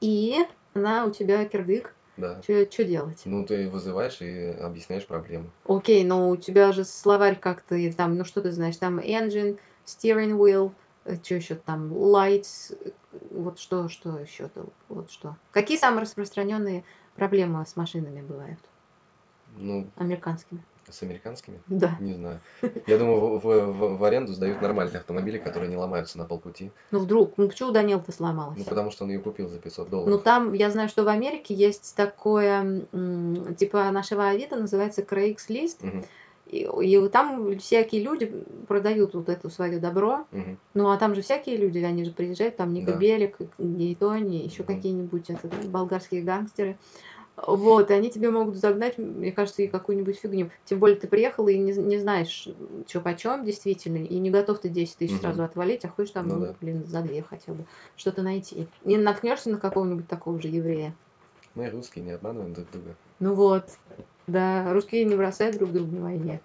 и 0.00 0.44
она 0.74 1.04
у 1.04 1.10
тебя 1.10 1.44
кирдык. 1.44 1.94
Да. 2.16 2.40
Что 2.42 2.84
делать? 2.84 3.22
Ну, 3.24 3.44
ты 3.44 3.68
вызываешь 3.68 4.20
и 4.20 4.46
объясняешь 4.48 5.06
проблему. 5.06 5.50
Окей, 5.66 6.04
но 6.04 6.30
у 6.30 6.36
тебя 6.36 6.72
же 6.72 6.84
словарь 6.84 7.38
как-то 7.38 7.76
там, 7.92 8.16
ну 8.16 8.24
что 8.24 8.40
ты 8.40 8.52
знаешь, 8.52 8.76
там 8.76 8.98
engine, 9.00 9.58
steering 9.84 10.36
wheel, 10.38 10.72
э, 11.04 11.16
что 11.22 11.34
еще 11.34 11.54
там, 11.56 11.92
lights, 11.92 12.76
вот 13.30 13.58
что, 13.58 13.88
что 13.88 14.18
еще, 14.18 14.50
вот 14.88 15.10
что. 15.10 15.36
Какие 15.50 15.78
самые 15.78 16.02
распространенные 16.02 16.84
проблемы 17.14 17.64
с 17.66 17.76
машинами 17.76 18.22
бывают? 18.22 18.60
Ну, 19.58 19.90
американскими. 19.96 20.62
С 20.88 21.02
американскими? 21.02 21.60
Да. 21.66 21.96
Не 22.00 22.14
знаю. 22.14 22.40
Я 22.86 22.98
думаю, 22.98 23.38
в, 23.38 23.42
в, 23.42 23.98
в 23.98 24.04
аренду 24.04 24.32
сдают 24.32 24.60
нормальные 24.62 24.98
автомобили, 24.98 25.38
которые 25.38 25.68
не 25.68 25.76
ломаются 25.76 26.18
на 26.18 26.24
полпути. 26.24 26.70
Ну 26.90 27.00
вдруг, 27.00 27.34
ну 27.36 27.48
почему 27.48 27.70
у 27.70 27.72
Данила-то 27.72 28.12
сломалась? 28.12 28.58
Ну 28.58 28.64
потому 28.64 28.90
что 28.90 29.04
он 29.04 29.10
ее 29.10 29.18
купил 29.18 29.48
за 29.48 29.58
500 29.58 29.90
долларов. 29.90 30.10
Ну 30.10 30.18
там, 30.18 30.52
я 30.52 30.70
знаю, 30.70 30.88
что 30.88 31.04
в 31.04 31.08
Америке 31.08 31.54
есть 31.54 31.94
такое, 31.96 32.86
типа 33.58 33.90
нашего 33.90 34.28
Авито, 34.28 34.56
называется 34.56 35.02
Craigslist. 35.02 35.86
Угу. 35.86 36.04
И, 36.46 36.60
и 36.60 37.08
там 37.08 37.58
всякие 37.58 38.02
люди 38.02 38.32
продают 38.68 39.14
вот 39.14 39.28
это 39.28 39.50
свое 39.50 39.80
добро. 39.80 40.26
Угу. 40.30 40.56
Ну 40.74 40.90
а 40.90 40.96
там 40.96 41.14
же 41.14 41.22
всякие 41.22 41.56
люди, 41.56 41.78
они 41.78 42.04
же 42.04 42.12
приезжают, 42.12 42.56
там 42.56 42.72
Ника 42.72 42.92
да. 42.92 42.98
Белик, 42.98 43.38
Гейтони, 43.58 44.44
еще 44.44 44.62
угу. 44.62 44.74
какие-нибудь 44.74 45.30
это, 45.30 45.48
болгарские 45.68 46.22
гангстеры. 46.22 46.78
Вот, 47.36 47.90
и 47.90 47.94
они 47.94 48.10
тебе 48.10 48.30
могут 48.30 48.56
загнать, 48.56 48.96
мне 48.96 49.30
кажется, 49.30 49.62
и 49.62 49.66
какую-нибудь 49.66 50.18
фигню. 50.18 50.50
Тем 50.64 50.78
более 50.78 50.98
ты 50.98 51.06
приехал 51.06 51.46
и 51.48 51.58
не, 51.58 51.72
не 51.72 51.98
знаешь, 51.98 52.48
что 52.86 53.00
почем 53.02 53.44
действительно, 53.44 53.98
и 53.98 54.18
не 54.18 54.30
готов 54.30 54.60
ты 54.60 54.70
10 54.70 54.96
тысяч 54.96 55.14
угу. 55.14 55.20
сразу 55.20 55.44
отвалить, 55.44 55.84
а 55.84 55.88
хочешь 55.88 56.12
там, 56.12 56.28
ну, 56.28 56.36
ну 56.36 56.46
да. 56.46 56.54
блин, 56.60 56.86
за 56.86 57.02
две 57.02 57.22
хотя 57.22 57.52
бы 57.52 57.66
что-то 57.96 58.22
найти. 58.22 58.68
Не 58.84 58.96
наткнешься 58.96 59.50
на 59.50 59.58
какого-нибудь 59.58 60.08
такого 60.08 60.40
же 60.40 60.48
еврея. 60.48 60.94
Мы 61.54 61.68
русские 61.68 62.04
не 62.04 62.12
обманываем 62.12 62.54
друг 62.54 62.70
друга. 62.70 62.94
Ну 63.18 63.34
вот, 63.34 63.70
да, 64.26 64.72
русские 64.72 65.04
не 65.04 65.14
бросают 65.14 65.58
друг 65.58 65.72
друга 65.72 65.94
на 65.94 66.02
войне. 66.02 66.40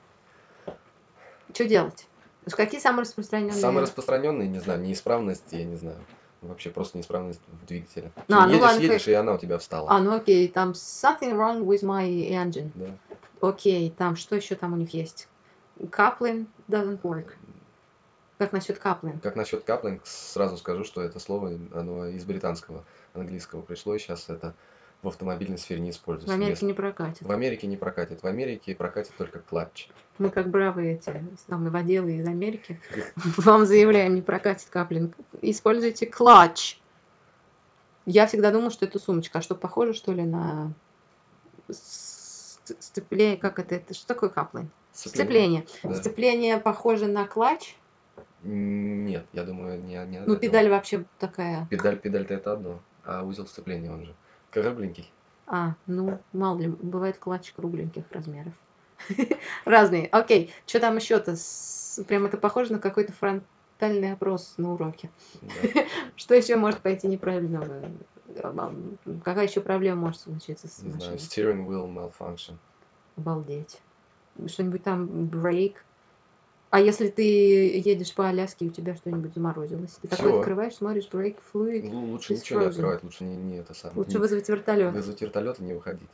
Что 1.54 1.68
делать? 1.68 2.08
Какие 2.50 2.82
самые 2.82 3.04
распространенные? 3.04 3.54
Самые 3.54 3.84
распространенные, 3.84 4.50
не 4.50 4.60
знаю, 4.60 4.82
неисправности, 4.82 5.56
я 5.56 5.64
не 5.64 5.76
знаю. 5.76 5.98
Вообще 6.42 6.72
просто 6.72 6.98
неисправность 6.98 7.40
в 7.48 7.66
двигателе. 7.68 8.12
Ну, 8.28 8.38
а, 8.38 8.48
ну, 8.48 8.54
едешь, 8.54 8.62
ладно, 8.64 8.82
едешь, 8.82 9.08
и 9.08 9.14
она 9.14 9.34
у 9.34 9.38
тебя 9.38 9.60
встала. 9.60 9.92
А, 9.92 10.00
ну 10.00 10.16
окей, 10.16 10.48
там 10.48 10.72
something 10.72 11.34
wrong 11.34 11.64
with 11.64 11.84
my 11.84 12.08
engine. 12.30 12.72
Да. 12.74 12.98
Окей, 13.48 13.92
там 13.96 14.16
что 14.16 14.36
еще 14.36 14.56
там 14.56 14.74
у 14.74 14.76
них 14.76 14.92
есть? 14.94 15.28
Coupling 15.78 16.48
doesn't 16.68 17.02
work. 17.02 17.34
Как 18.40 18.54
насчет 18.54 18.80
coupling? 18.80 19.20
Как 19.20 19.36
насчет 19.36 19.70
coupling, 19.70 20.02
сразу 20.04 20.58
скажу, 20.58 20.84
что 20.84 21.02
это 21.02 21.20
слово, 21.20 21.60
оно 21.76 22.08
из 22.08 22.26
британского, 22.26 22.86
английского 23.14 23.62
пришло, 23.62 23.94
и 23.94 24.00
сейчас 24.00 24.28
это 24.30 24.56
в 25.01 25.08
автомобильной 25.08 25.58
сфере 25.58 25.81
не 25.81 25.89
используется. 25.89 26.31
В 26.31 26.39
Америке 26.39 26.65
не 26.65 26.74
прокатит. 26.74 27.22
В 27.22 27.31
Америке 27.31 27.67
не 27.67 27.77
прокатит. 27.77 28.22
В 28.22 28.27
Америке 28.27 28.75
прокатит 28.75 29.15
только 29.17 29.39
клатч. 29.39 29.89
Мы 30.20 30.29
как 30.29 30.50
бравые 30.50 30.96
эти 30.96 31.24
водилы 31.48 32.17
из 32.17 32.27
Америки. 32.27 32.79
Вам 33.38 33.65
заявляем, 33.65 34.13
не 34.15 34.22
прокатит 34.22 34.70
каплинг. 34.70 35.15
Используйте 35.41 36.05
клатч. 36.05 36.77
Я 38.05 38.27
всегда 38.27 38.51
думала, 38.51 38.72
что 38.72 38.86
это 38.86 39.00
сумочка. 39.00 39.39
А 39.39 39.41
что, 39.41 39.55
похоже, 39.55 39.93
что 39.93 40.12
ли, 40.12 40.24
на 40.24 40.74
сцепление? 41.72 43.38
Как 43.38 43.58
это? 43.58 43.75
это 43.75 43.93
что 43.93 44.08
такое 44.08 44.29
каплинг? 44.29 44.70
Сцепление. 44.91 45.65
Да. 45.84 45.96
Сцепление 45.96 46.58
похоже 46.58 47.08
на 47.08 47.25
клатч? 47.25 47.75
Нет, 48.43 49.25
я 49.34 49.43
думаю, 49.43 49.81
не, 49.84 49.96
не 50.05 50.20
Ну, 50.20 50.36
педаль 50.36 50.70
вообще 50.70 51.05
такая. 51.20 51.67
Педаль, 51.70 52.00
педаль-то 52.00 52.34
это 52.34 52.53
одно, 52.53 52.79
а 53.03 53.24
узел 53.24 53.48
сцепления 53.48 53.91
он 53.91 54.05
же. 54.05 54.15
Кругленький. 54.51 55.10
А, 55.48 55.75
ну, 55.88 56.20
мало 56.34 56.60
ли, 56.60 56.67
бывает 56.67 57.17
клатч 57.17 57.51
кругленьких 57.53 58.03
размеров. 58.12 58.53
Разные. 59.65 60.08
Окей, 60.08 60.53
что 60.65 60.79
там 60.79 60.98
еще-то? 60.98 61.36
Прям 62.08 62.25
это 62.25 62.38
похоже 62.38 62.74
на 62.74 62.79
какой-то 62.79 63.12
фронтальный 63.13 64.13
опрос 64.13 64.53
на 64.58 64.74
уроке. 64.74 65.10
Что 66.15 66.36
еще 66.36 66.55
может 66.55 66.79
пойти 66.79 67.08
неправильно? 67.08 67.91
Какая 69.24 69.48
еще 69.48 69.60
проблема 69.62 70.01
может 70.01 70.22
случиться 70.22 70.67
с 70.67 70.84
машиной? 70.84 71.17
Steering 71.17 71.67
wheel 71.67 71.88
malfunction. 71.93 72.55
Обалдеть. 73.17 73.81
Что-нибудь 74.48 74.84
там 74.84 75.25
break, 75.25 75.75
а 76.72 76.80
если 76.80 77.10
ты 77.10 77.22
едешь 77.80 78.13
по 78.13 78.30
Аляске, 78.30 78.66
у 78.66 78.70
тебя 78.70 78.96
что-нибудь 78.96 79.34
заморозилось? 79.34 80.00
Ты 80.01 80.08
такой 80.08 80.40
открываешь, 80.40 80.75
смотришь, 80.75 81.10
break 81.12 81.36
fluid. 81.54 81.90
Ну, 81.92 82.12
лучше 82.12 82.34
ничего 82.34 82.62
frozen. 82.62 82.63
не 82.63 82.70
открывать, 82.70 83.04
лучше 83.04 83.24
не, 83.25 83.36
не 83.36 83.58
это 83.58 83.74
самое. 83.74 83.98
Лучше 83.98 84.13
не, 84.13 84.20
вызвать 84.20 84.48
вертолет. 84.48 84.94
Вызвать 84.94 85.22
вертолет 85.22 85.60
и 85.60 85.63
не 85.63 85.74
выходить. 85.74 86.08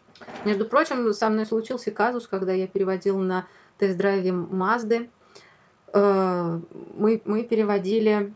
Между 0.46 0.66
прочим, 0.66 1.14
со 1.14 1.30
мной 1.30 1.46
случился 1.46 1.92
казус, 1.92 2.28
когда 2.28 2.54
я 2.54 2.66
переводил 2.66 3.20
на 3.20 3.48
тест-драйве 3.78 4.32
Мазды. 4.32 5.12
Э, 5.94 6.60
мы, 6.98 7.22
мы 7.24 7.44
переводили 7.44 8.34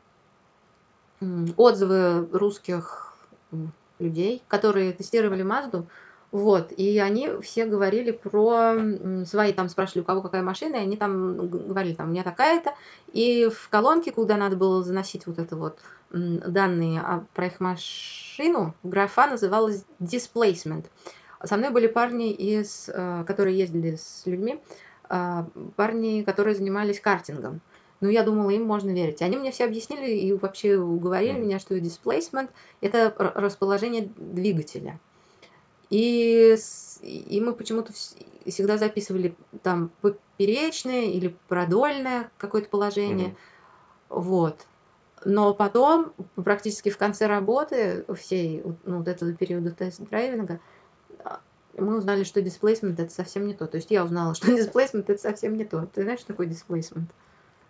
отзывы 1.58 2.28
русских 2.32 3.16
людей, 3.98 4.44
которые 4.48 4.94
тестировали 4.94 5.42
Мазду. 5.42 5.88
Вот, 6.32 6.72
и 6.72 6.98
они 7.00 7.30
все 7.42 7.66
говорили 7.66 8.12
про 8.12 8.76
свои, 9.26 9.52
там 9.52 9.68
спрашивали, 9.68 10.04
у 10.04 10.06
кого 10.06 10.22
какая 10.22 10.42
машина, 10.42 10.78
и 10.78 10.80
они 10.80 10.96
там 10.96 11.50
говорили, 11.50 11.94
там, 11.94 12.08
у 12.08 12.12
меня 12.12 12.24
такая-то, 12.24 12.74
и 13.12 13.50
в 13.54 13.68
колонке, 13.68 14.14
куда 14.14 14.38
надо 14.38 14.56
было 14.56 14.82
заносить 14.82 15.28
вот 15.28 15.40
это 15.40 15.58
вот 15.58 15.80
данные 16.12 17.26
про 17.34 17.48
их 17.48 17.60
машину, 17.60 18.74
графа 18.84 19.28
называлась 19.28 19.84
displacement. 20.00 20.86
Со 21.44 21.58
мной 21.58 21.72
были 21.72 21.88
парни, 21.88 22.32
из, 22.32 22.88
э, 22.88 23.24
которые 23.26 23.58
ездили 23.58 23.96
с 23.96 24.24
людьми, 24.26 24.62
а, 25.10 25.48
парни, 25.76 26.24
которые 26.24 26.56
занимались 26.56 27.00
картингом. 27.00 27.60
Ну, 28.00 28.10
я 28.10 28.24
думала, 28.24 28.50
им 28.52 28.64
можно 28.64 28.92
верить. 28.92 29.22
Они 29.22 29.38
мне 29.38 29.52
все 29.52 29.66
объяснили 29.66 30.12
и 30.12 30.34
вообще 30.34 30.78
уговорили 30.78 31.38
меня, 31.40 31.60
что 31.60 31.78
displacement– 31.78 32.50
это 32.82 33.14
расположение 33.18 34.10
двигателя. 34.16 35.00
И, 35.92 36.56
и 37.02 37.42
мы 37.42 37.54
почему-то 37.54 37.92
всегда 38.48 38.78
записывали 38.78 39.36
там 39.62 39.92
поперечное 40.02 41.06
или 41.06 41.36
продольное 41.50 42.32
какое-то 42.38 42.70
положение. 42.70 43.30
Mm-hmm. 43.30 43.36
Вот. 44.10 44.66
Но 45.26 45.54
потом, 45.54 46.14
практически 46.36 46.90
в 46.90 46.98
конце 46.98 47.28
работы 47.28 48.06
всей 48.16 48.64
ну, 48.86 49.00
вот 49.00 49.08
этого 49.08 49.34
периода 49.34 49.72
тест-драйвинга, 49.72 50.60
мы 51.78 51.98
узнали, 51.98 52.24
что 52.24 52.40
displacement 52.40 53.02
это 53.02 53.10
совсем 53.10 53.46
не 53.46 53.54
то. 53.54 53.68
То 53.68 53.76
есть 53.76 53.92
я 53.92 54.04
узнала, 54.06 54.34
что 54.36 54.48
displacement 54.48 55.06
это 55.08 55.18
совсем 55.18 55.56
не 55.56 55.66
то. 55.66 55.86
Ты 55.94 56.04
знаешь, 56.04 56.20
что 56.20 56.30
такое 56.30 56.48
displacement 56.48 57.08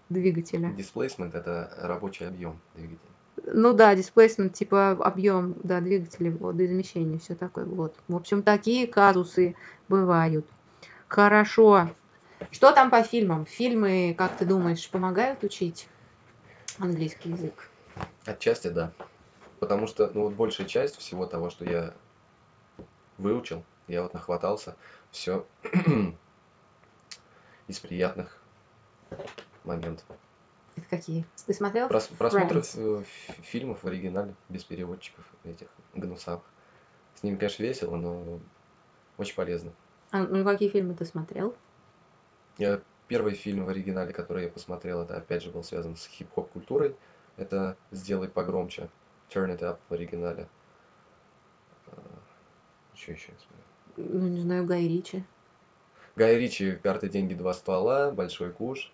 двигателя? 0.10 0.70
Displacement 0.70 1.36
это 1.36 1.74
рабочий 1.82 2.28
объем 2.28 2.60
двигателя. 2.76 3.11
Ну 3.46 3.74
да, 3.74 3.96
displacement, 3.96 4.50
типа 4.50 4.92
объем 4.92 5.56
да, 5.64 5.82
двигателя, 5.82 6.32
водоизмещение, 6.32 7.20
все 7.20 7.36
такое. 7.36 7.66
Вот. 7.66 7.96
В 8.08 8.16
общем, 8.16 8.44
такие 8.44 8.88
казусы 8.88 9.56
бывают. 9.88 10.46
Хорошо. 11.08 11.90
Что 12.52 12.72
там 12.72 12.90
по 12.90 13.04
фильмам? 13.04 13.46
Фильмы, 13.46 14.16
как 14.18 14.38
ты 14.38 14.46
думаешь, 14.46 14.90
помогают 14.90 15.44
учить 15.44 15.88
английский 16.80 17.30
язык? 17.30 17.70
Отчасти 18.26 18.68
да. 18.70 18.92
Потому 19.60 19.88
что, 19.88 20.10
ну 20.14 20.24
вот 20.24 20.34
большая 20.34 20.68
часть 20.68 20.98
всего 20.98 21.26
того, 21.26 21.50
что 21.50 21.66
я 21.66 21.94
выучил, 23.18 23.64
я 23.88 24.02
вот 24.04 24.14
нахватался, 24.14 24.76
все 25.12 25.46
из 27.68 27.80
приятных 27.80 28.42
моментов. 29.64 30.06
Это 30.76 30.86
какие? 30.90 31.26
Ты 31.46 31.54
смотрел? 31.54 31.88
Прос, 31.90 32.08
просмотр 32.08 32.58
Friends? 32.58 33.02
э, 33.02 33.04
фи- 33.04 33.42
фильмов 33.42 33.84
в 33.84 33.88
оригинале, 33.88 34.34
без 34.50 34.64
переводчиков 34.64 35.26
этих 35.44 35.68
гнусавых. 35.94 36.44
С 37.16 37.24
ними, 37.24 37.36
конечно, 37.36 37.64
весело, 37.64 37.96
но 37.98 38.40
очень 39.18 39.36
полезно. 39.36 39.72
А, 40.12 40.24
ну, 40.24 40.44
какие 40.44 40.70
фильмы 40.70 40.94
ты 40.94 41.06
смотрел? 41.06 41.56
Я, 42.58 42.82
первый 43.08 43.34
фильм 43.34 43.66
в 43.66 43.70
оригинале, 43.70 44.14
который 44.14 44.46
я 44.46 44.50
посмотрел, 44.50 45.02
это 45.02 45.18
опять 45.18 45.44
же 45.44 45.52
был 45.52 45.64
связан 45.64 45.96
с 45.96 46.06
хип-хоп 46.08 46.50
культурой. 46.52 46.96
Это 47.38 47.76
«Сделай 47.92 48.28
погромче», 48.28 48.90
«Turn 49.30 49.56
it 49.56 49.60
up» 49.60 49.80
в 49.90 49.94
оригинале. 49.94 50.48
Что 52.94 53.12
еще 53.14 53.32
я 53.32 53.38
смотрел? 53.40 54.20
Ну, 54.22 54.28
не 54.28 54.42
знаю, 54.42 54.66
Гай 54.66 54.88
Ричи. 54.88 55.24
Гай 56.16 56.38
Ричи 56.38 56.76
«Карты, 56.76 57.10
деньги, 57.10 57.34
два 57.34 57.54
ствола», 57.54 58.12
«Большой 58.12 58.52
куш». 58.52 58.92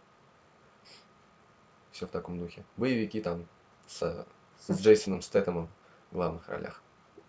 Все 1.98 2.06
в 2.06 2.12
таком 2.12 2.38
духе. 2.38 2.64
Боевики 2.78 3.20
там 3.22 3.48
с, 3.88 4.24
с 4.68 4.80
Джейсоном 4.80 5.24
Стэттемом 5.24 5.68
в 6.12 6.14
главных 6.14 6.48
ролях. 6.48 6.80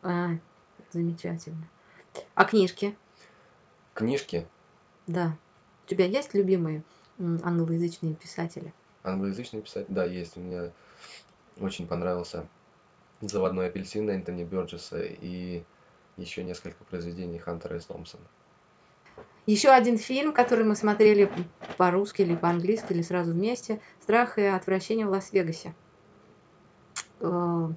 А, 0.03 0.33
замечательно. 0.93 1.67
А 2.35 2.45
книжки? 2.45 2.95
Книжки 3.95 4.47
Да. 5.07 5.35
У 5.87 5.89
тебя 5.89 6.05
есть 6.05 6.35
любимые 6.35 6.83
англоязычные 7.19 8.15
писатели? 8.15 8.75
англоязычные 9.05 9.63
писать. 9.63 9.87
Да, 9.89 10.05
есть. 10.05 10.37
У 10.37 10.41
меня 10.41 10.71
очень 11.59 11.87
понравился 11.87 12.47
«Заводной 13.23 13.69
апельсин» 13.69 14.11
Энтони 14.11 14.45
Бёрджеса 14.45 15.01
и 15.03 15.63
еще 16.19 16.45
несколько 16.45 16.85
произведений 16.85 17.39
Хантера 17.39 17.81
С. 17.81 17.87
Томпсона. 17.87 18.25
Еще 19.49 19.71
один 19.71 19.97
фильм, 19.97 20.35
который 20.35 20.67
мы 20.67 20.77
смотрели 20.77 21.33
по-русски 21.79 22.21
или 22.21 22.37
по-английски, 22.37 22.93
или 22.93 23.01
сразу 23.01 23.33
вместе. 23.33 23.81
«Страх 24.03 24.37
и 24.39 24.43
отвращение 24.43 25.07
в 25.07 25.11
Лас-Вегасе». 25.11 25.75
Э, 27.21 27.69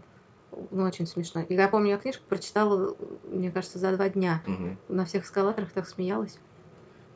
Ну, 0.71 0.83
очень 0.83 1.07
смешно. 1.07 1.39
И 1.47 1.53
я 1.53 1.69
помню, 1.69 1.91
я 1.91 1.97
книжку 1.97 2.23
прочитала, 2.27 2.93
мне 3.23 3.51
кажется, 3.51 3.79
за 3.79 3.95
два 3.95 4.09
дня. 4.09 4.43
Мгм. 4.45 4.77
На 4.89 5.05
всех 5.05 5.23
эскалаторах 5.23 5.71
так 5.71 5.87
смеялась. 5.87 6.37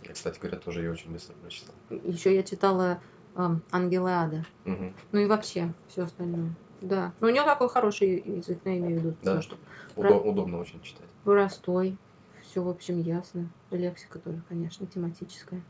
Я, 0.04 0.14
кстати 0.14 0.40
говоря, 0.40 0.58
тоже 0.58 0.80
ее 0.84 0.92
очень 0.94 1.12
быстро 1.12 1.34
прочитал. 1.34 1.76
Еще 1.90 2.34
я 2.34 2.44
читала 2.44 3.02
эм, 3.36 3.62
«Ангелы 3.72 4.10
ада». 4.12 4.46
Мгм. 4.64 4.94
Ну 5.12 5.20
и 5.20 5.26
вообще 5.26 5.74
все 5.90 6.04
остальное. 6.04 6.50
Да. 6.80 7.12
Ну, 7.20 7.28
у 7.28 7.30
него 7.30 7.44
такой 7.44 7.68
хороший 7.68 8.24
язык, 8.26 8.60
я 8.64 8.78
имею 8.78 9.02
в 9.02 9.04
виду. 9.04 9.16
Да. 9.22 9.36
то, 9.36 9.42
что 9.42 9.58
Удо- 9.98 10.24
удобно 10.24 10.60
очень 10.60 10.82
читать. 10.82 11.10
простой, 11.26 11.98
все, 12.56 12.64
в 12.64 12.70
общем, 12.70 13.02
ясно. 13.02 13.50
Лексика 13.70 14.18
тоже, 14.18 14.42
конечно, 14.48 14.88
тематическая. 14.88 15.62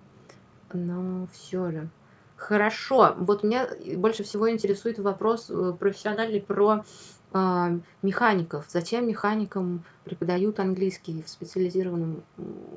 Но 0.71 1.27
все 1.33 1.71
же. 1.71 1.89
Хорошо. 2.37 3.15
Вот 3.17 3.43
меня 3.43 3.67
больше 3.97 4.21
всего 4.21 4.51
интересует 4.51 4.99
вопрос 4.99 5.49
э, 5.49 5.73
профессиональный 5.79 6.39
про 6.39 6.85
а, 7.33 7.71
механиков. 8.03 8.67
Зачем 8.69 9.07
механикам 9.07 9.83
преподают 10.03 10.59
английский 10.59 11.23
в 11.23 11.29
специализированном 11.29 12.23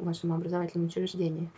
вашем 0.01 0.33
образовательном 0.33 0.87
учреждении? 0.87 1.51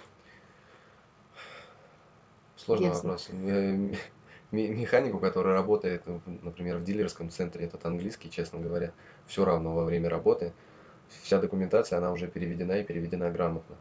Сложный 2.57 2.89
Ясно. 2.89 3.11
вопрос. 3.11 3.29
Э, 3.31 3.93
Механику, 4.51 5.21
который 5.21 5.53
работает, 5.53 6.03
например, 6.43 6.79
в 6.79 6.83
дилерском 6.83 7.31
центре, 7.31 7.65
этот 7.67 7.87
английский, 7.87 8.29
честно 8.29 8.59
говоря, 8.59 8.93
все 9.29 9.45
равно 9.45 9.73
во 9.73 9.85
время 9.85 10.09
работы. 10.09 10.53
Вся 11.23 11.41
документация, 11.41 11.99
она 11.99 12.13
уже 12.13 12.29
переведена 12.29 12.81
и 12.81 12.85
переведена 12.85 13.31
грамотно. 13.31 13.77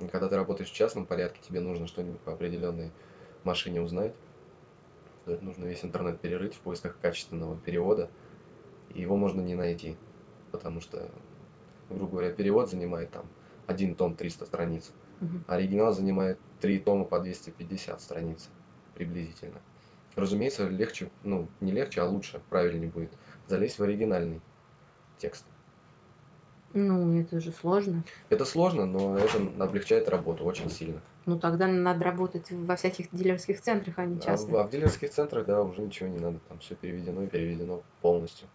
И 0.00 0.06
когда 0.08 0.28
ты 0.28 0.36
работаешь 0.36 0.70
в 0.70 0.74
частном 0.74 1.06
порядке, 1.06 1.40
тебе 1.42 1.60
нужно 1.60 1.86
что-нибудь 1.86 2.20
по 2.20 2.32
определенной 2.32 2.92
машине 3.44 3.80
узнать. 3.80 4.14
то 5.24 5.38
нужно 5.40 5.64
весь 5.64 5.84
интернет 5.84 6.20
перерыть 6.20 6.54
в 6.54 6.60
поисках 6.60 6.98
качественного 7.00 7.56
перевода. 7.56 8.10
И 8.94 9.00
его 9.00 9.16
можно 9.16 9.40
не 9.40 9.54
найти. 9.54 9.96
Потому 10.52 10.80
что, 10.80 11.10
грубо 11.88 12.12
говоря, 12.12 12.32
перевод 12.32 12.70
занимает 12.70 13.10
там 13.10 13.26
один 13.66 13.94
том 13.94 14.14
300 14.14 14.44
страниц. 14.44 14.92
Мгм. 15.20 15.44
Оригинал 15.48 15.92
занимает 15.92 16.38
три 16.60 16.78
тома 16.78 17.04
по 17.04 17.20
250 17.20 18.00
страниц 18.00 18.50
приблизительно. 18.94 19.60
Разумеется, 20.14 20.68
легче, 20.68 21.10
ну, 21.24 21.48
не 21.60 21.72
легче, 21.72 22.00
а 22.00 22.06
лучше, 22.06 22.40
правильнее 22.48 22.90
будет 22.90 23.10
залезть 23.46 23.78
в 23.78 23.82
оригинальный 23.82 24.40
текст. 25.18 25.44
Ну, 26.76 27.18
это 27.18 27.40
же 27.40 27.52
сложно. 27.52 28.04
Это 28.28 28.44
сложно, 28.44 28.84
но 28.84 29.16
это 29.16 29.38
облегчает 29.58 30.10
работу 30.10 30.44
очень 30.44 30.68
сильно. 30.68 31.00
Ну, 31.24 31.38
тогда 31.38 31.66
надо 31.66 32.04
работать 32.04 32.50
во 32.50 32.76
всяких 32.76 33.06
дилерских 33.12 33.62
центрах, 33.62 33.98
а 33.98 34.04
не 34.04 34.16
А 34.16 34.20
в, 34.20 34.22
частных. 34.22 34.56
а 34.60 34.64
в 34.64 34.70
дилерских 34.70 35.10
центрах, 35.10 35.46
да, 35.46 35.62
уже 35.62 35.80
ничего 35.80 36.10
не 36.10 36.18
надо, 36.18 36.38
там 36.50 36.58
все 36.58 36.74
переведено 36.74 37.22
и 37.22 37.28
переведено 37.28 37.82
полностью. 38.02 38.46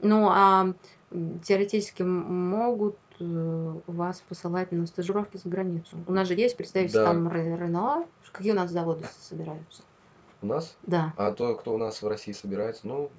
Ну, 0.00 0.28
а 0.30 0.72
теоретически 1.44 2.02
могут 2.02 2.96
э, 3.20 3.74
вас 3.86 4.22
посылать 4.26 4.72
на 4.72 4.86
стажировки 4.86 5.36
за 5.36 5.50
границу. 5.50 5.98
У 6.06 6.12
нас 6.12 6.28
же 6.28 6.34
есть 6.34 6.56
представитель 6.56 6.94
Да. 6.94 7.04
там 7.12 7.28
Ре- 7.28 7.56
Рено. 7.58 8.06
Какие 8.32 8.52
у 8.52 8.56
нас 8.56 8.70
заводы 8.70 9.04
собираются? 9.20 9.82
У 10.40 10.46
нас, 10.46 10.78
Да. 10.84 11.12
а 11.18 11.32
то, 11.32 11.54
кто 11.56 11.74
у 11.74 11.76
нас 11.76 12.00
в 12.00 12.08
России 12.08 12.32
собирается, 12.32 12.88
ну, 12.88 13.10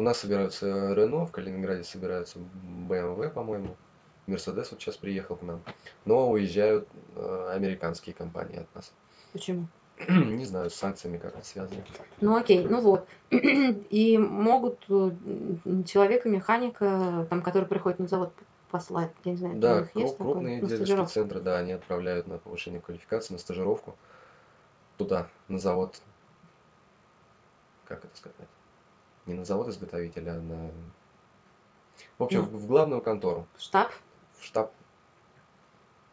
у 0.00 0.02
нас 0.02 0.16
собираются 0.20 0.94
Рено, 0.94 1.26
в 1.26 1.30
Калининграде 1.30 1.84
собираются 1.84 2.38
BMW, 2.38 3.28
по-моему. 3.28 3.76
Мерседес 4.26 4.70
вот 4.70 4.80
сейчас 4.80 4.96
приехал 4.96 5.36
к 5.36 5.42
нам. 5.42 5.62
Но 6.06 6.30
уезжают 6.30 6.88
э, 7.16 7.50
американские 7.54 8.14
компании 8.14 8.60
от 8.60 8.74
нас. 8.74 8.92
Почему? 9.32 9.66
Не 10.08 10.46
знаю, 10.46 10.70
с 10.70 10.74
санкциями 10.74 11.18
как 11.18 11.34
это 11.36 11.44
связано. 11.44 11.84
Ну, 12.22 12.34
окей, 12.34 12.64
ну 12.66 12.80
вот. 12.80 13.06
И 13.30 14.16
могут 14.16 14.86
э, 14.88 14.92
м, 14.94 15.84
человека-механика, 15.84 17.26
там, 17.28 17.42
который 17.42 17.68
приходит 17.68 17.98
на 17.98 18.08
завод, 18.08 18.32
послать. 18.70 19.12
Я 19.24 19.32
не 19.32 19.36
знаю, 19.36 19.56
у 19.56 19.58
Да, 19.58 19.80
них 19.80 19.84
есть 19.84 19.92
круг- 19.92 20.12
такое? 20.12 20.32
крупные 20.32 20.62
На 20.62 20.68
дилерские 20.68 21.06
центры, 21.08 21.40
да, 21.40 21.58
они 21.58 21.72
отправляют 21.72 22.26
на 22.26 22.38
повышение 22.38 22.80
квалификации, 22.80 23.34
на 23.34 23.38
стажировку. 23.38 23.96
Туда, 24.96 25.28
на 25.48 25.58
завод. 25.58 26.00
Как 27.84 28.02
это 28.02 28.16
сказать? 28.16 28.48
Не 29.26 29.34
на 29.34 29.44
завод 29.44 29.68
изготовителя, 29.68 30.32
а 30.32 30.40
на... 30.40 30.70
В 32.18 32.22
общем, 32.24 32.48
Ну. 32.50 32.58
в 32.58 32.66
главную 32.66 33.02
контору, 33.02 33.46
Штаб? 33.58 33.92
в 34.38 34.44
штаб, 34.44 34.72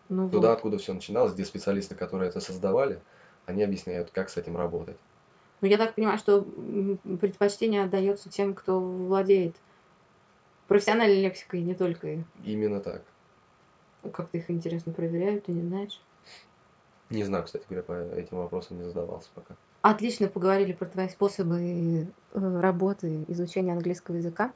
Ну 0.10 0.30
туда, 0.30 0.50
вот. 0.50 0.56
откуда 0.58 0.78
все 0.78 0.94
начиналось, 0.94 1.34
где 1.34 1.46
специалисты, 1.46 1.96
которые 1.96 2.30
это 2.30 2.40
создавали, 2.42 3.02
они 3.46 3.64
объясняют, 3.64 4.12
как 4.12 4.30
с 4.30 4.38
этим 4.38 4.58
работать. 4.58 4.98
Ну, 5.62 5.68
я 5.68 5.78
так 5.78 5.96
понимаю, 5.96 6.18
что 6.18 6.42
предпочтение 7.22 7.84
отдается 7.84 8.30
тем, 8.30 8.54
кто 8.54 8.80
владеет 8.80 9.56
профессиональной 10.68 11.22
лексикой, 11.22 11.62
не 11.62 11.74
только 11.74 12.24
Именно 12.44 12.82
так. 12.82 13.02
как 14.14 14.30
ты 14.30 14.40
их 14.40 14.52
интересно 14.52 14.94
проверяют, 14.94 15.46
ты 15.46 15.52
не 15.54 15.62
знаешь. 15.68 16.02
Не 17.10 17.24
знаю, 17.24 17.46
кстати 17.46 17.64
говоря, 17.70 17.84
по 17.84 17.94
этим 18.16 18.38
вопросам 18.38 18.78
не 18.78 18.84
задавался 18.84 19.30
пока. 19.34 19.56
Отлично 19.90 20.28
поговорили 20.28 20.74
про 20.74 20.86
твои 20.86 21.08
способы 21.08 21.62
э, 21.62 22.06
работы, 22.34 23.24
изучения 23.30 23.72
английского 23.72 24.18
языка. 24.18 24.52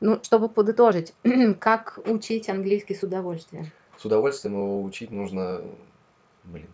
Ну, 0.00 0.20
чтобы 0.22 0.50
подытожить, 0.50 1.14
как 1.58 1.98
учить 2.04 2.50
английский 2.50 2.94
с 2.94 3.02
удовольствием? 3.02 3.70
С 3.96 4.04
удовольствием 4.04 4.56
его 4.56 4.82
учить 4.82 5.10
нужно... 5.10 5.62
Блин. 6.42 6.66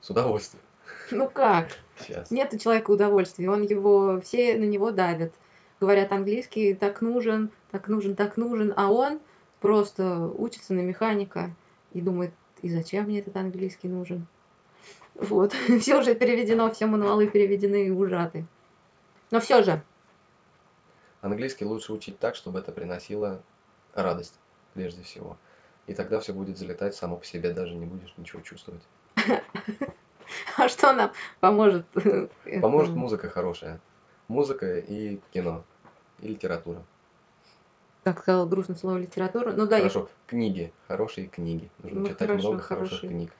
С 0.00 0.10
удовольствием. 0.10 0.62
Ну 1.10 1.28
как? 1.28 1.70
Сейчас. 1.98 2.30
Нет 2.30 2.54
у 2.54 2.58
человека 2.58 2.92
удовольствия, 2.92 3.50
он 3.50 3.62
его, 3.62 4.20
все 4.20 4.56
на 4.56 4.62
него 4.62 4.92
давят. 4.92 5.32
Говорят, 5.80 6.12
английский 6.12 6.74
так 6.74 7.00
нужен, 7.00 7.50
так 7.72 7.88
нужен, 7.88 8.14
так 8.14 8.36
нужен, 8.36 8.72
а 8.76 8.92
он 8.92 9.18
просто 9.58 10.28
учится 10.38 10.72
на 10.74 10.82
механика 10.82 11.50
и 11.92 12.00
думает, 12.00 12.30
и 12.62 12.70
зачем 12.70 13.06
мне 13.06 13.18
этот 13.18 13.36
английский 13.36 13.88
нужен? 13.88 14.28
Вот, 15.14 15.52
все 15.80 15.98
уже 15.98 16.14
переведено, 16.14 16.70
все 16.70 16.86
мануалы 16.86 17.26
переведены 17.26 17.86
и 17.86 17.90
ужаты. 17.90 18.44
Но 19.30 19.40
все 19.40 19.62
же, 19.62 19.82
Английский 21.20 21.66
лучше 21.66 21.92
учить 21.92 22.18
так, 22.18 22.34
чтобы 22.34 22.58
это 22.60 22.72
приносило 22.72 23.42
радость, 23.94 24.34
прежде 24.74 25.02
всего. 25.02 25.36
И 25.86 25.94
тогда 25.94 26.20
все 26.20 26.32
будет 26.32 26.56
залетать 26.56 26.94
само 26.94 27.16
по 27.16 27.24
себе, 27.24 27.52
даже 27.52 27.74
не 27.74 27.84
будешь 27.84 28.14
ничего 28.16 28.40
чувствовать. 28.40 28.82
а 30.56 30.68
что 30.68 30.92
нам 30.92 31.12
поможет? 31.40 31.84
это? 31.94 32.60
Поможет 32.60 32.94
музыка 32.94 33.28
хорошая. 33.28 33.80
Музыка 34.28 34.78
и 34.78 35.18
кино. 35.32 35.64
И 36.20 36.28
литература. 36.28 36.82
Как 38.04 38.20
сказала 38.20 38.46
грустное 38.46 38.76
слово 38.76 38.98
литература. 38.98 39.52
Ну 39.52 39.66
да, 39.66 39.76
я- 39.76 39.88
Хорошо. 39.88 40.08
Книги. 40.26 40.72
Хорошие 40.88 41.26
книги. 41.26 41.68
Нужно 41.82 42.00
Ну, 42.00 42.06
читать 42.06 42.28
хорошо, 42.28 42.48
много 42.48 42.62
хороших 42.62 43.00
хорошие. 43.00 43.10
книг. 43.10 43.32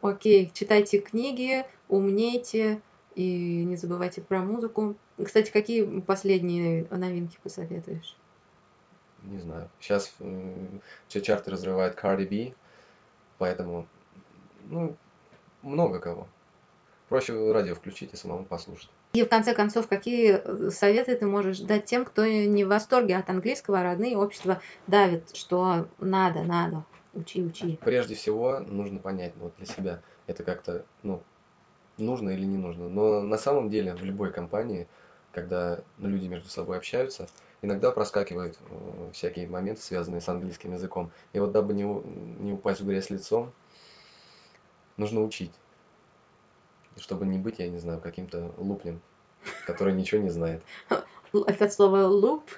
Окей, 0.00 0.50
читайте 0.54 0.98
книги, 1.00 1.64
умнейте, 1.88 2.80
И 3.14 3.64
не 3.64 3.76
забывайте 3.76 4.20
про 4.20 4.40
музыку. 4.40 4.94
Кстати, 5.22 5.50
какие 5.50 6.00
последние 6.00 6.86
новинки 6.90 7.38
посоветуешь? 7.42 8.16
Не 9.22 9.40
знаю. 9.40 9.68
Сейчас 9.80 10.12
все 11.08 11.20
чарты 11.20 11.50
разрывает 11.50 11.98
Cardi 11.98 12.28
B, 12.28 12.54
поэтому, 13.38 13.86
ну, 14.68 14.94
много 15.62 15.98
кого. 15.98 16.28
Проще 17.08 17.52
радио 17.52 17.74
включить 17.74 18.12
и 18.12 18.16
самому 18.16 18.44
послушать. 18.44 18.90
И 19.12 19.22
в 19.22 19.28
конце 19.28 19.54
концов, 19.54 19.88
какие 19.88 20.32
э, 20.32 20.70
советы 20.70 21.16
ты 21.16 21.26
можешь 21.26 21.60
дать 21.60 21.86
тем, 21.86 22.04
кто 22.04 22.26
не 22.26 22.64
в 22.64 22.68
восторге 22.68 23.16
от 23.16 23.30
английского, 23.30 23.80
а 23.80 23.82
родные 23.82 24.16
общества 24.16 24.60
давит, 24.86 25.34
что 25.34 25.86
надо, 25.98 26.42
надо, 26.42 26.84
учи, 27.16 27.42
учи. 27.42 27.78
Прежде 27.82 28.14
всего, 28.14 28.60
нужно 28.60 28.98
понять 28.98 29.32
ну, 29.36 29.44
вот 29.44 29.56
для 29.56 29.66
себя, 29.66 30.02
это 30.26 30.44
как-то, 30.44 30.84
ну, 31.02 31.22
нужно 31.98 32.30
или 32.30 32.44
не 32.44 32.58
нужно. 32.58 32.88
Но 32.88 33.22
на 33.22 33.38
самом 33.38 33.70
деле 33.70 33.94
в 33.94 34.02
любой 34.04 34.32
компании, 34.32 34.86
когда 35.32 35.80
ну, 35.98 36.08
люди 36.08 36.26
между 36.26 36.48
собой 36.48 36.76
общаются, 36.76 37.28
иногда 37.62 37.90
проскакивают 37.90 38.58
э, 38.68 39.10
всякие 39.12 39.48
моменты, 39.48 39.82
связанные 39.82 40.20
с 40.20 40.28
английским 40.28 40.72
языком. 40.72 41.10
И 41.32 41.38
вот 41.38 41.52
дабы 41.52 41.74
не, 41.74 41.82
не 41.82 42.52
упасть 42.52 42.80
в 42.80 42.86
грязь 42.86 43.10
лицом, 43.10 43.52
нужно 44.96 45.22
учить. 45.22 45.52
Чтобы 46.96 47.26
не 47.26 47.38
быть, 47.38 47.58
я 47.58 47.68
не 47.68 47.78
знаю, 47.78 48.00
каким-то 48.00 48.52
лупнем, 48.56 49.00
который 49.66 49.92
ничего 49.92 50.22
не 50.22 50.30
знает. 50.30 50.62
Это 51.32 51.68
слово 51.68 52.06
луп 52.06 52.50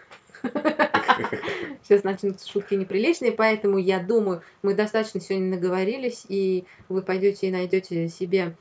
Сейчас 1.82 2.04
начнутся 2.04 2.48
шутки 2.48 2.74
неприличные, 2.74 3.32
поэтому 3.32 3.78
я 3.78 3.98
думаю, 4.00 4.42
мы 4.62 4.74
достаточно 4.74 5.20
сегодня 5.20 5.56
наговорились, 5.56 6.24
и 6.28 6.64
вы 6.88 7.02
пойдете 7.02 7.48
и 7.48 7.52
найдете 7.52 8.08
себе 8.08 8.56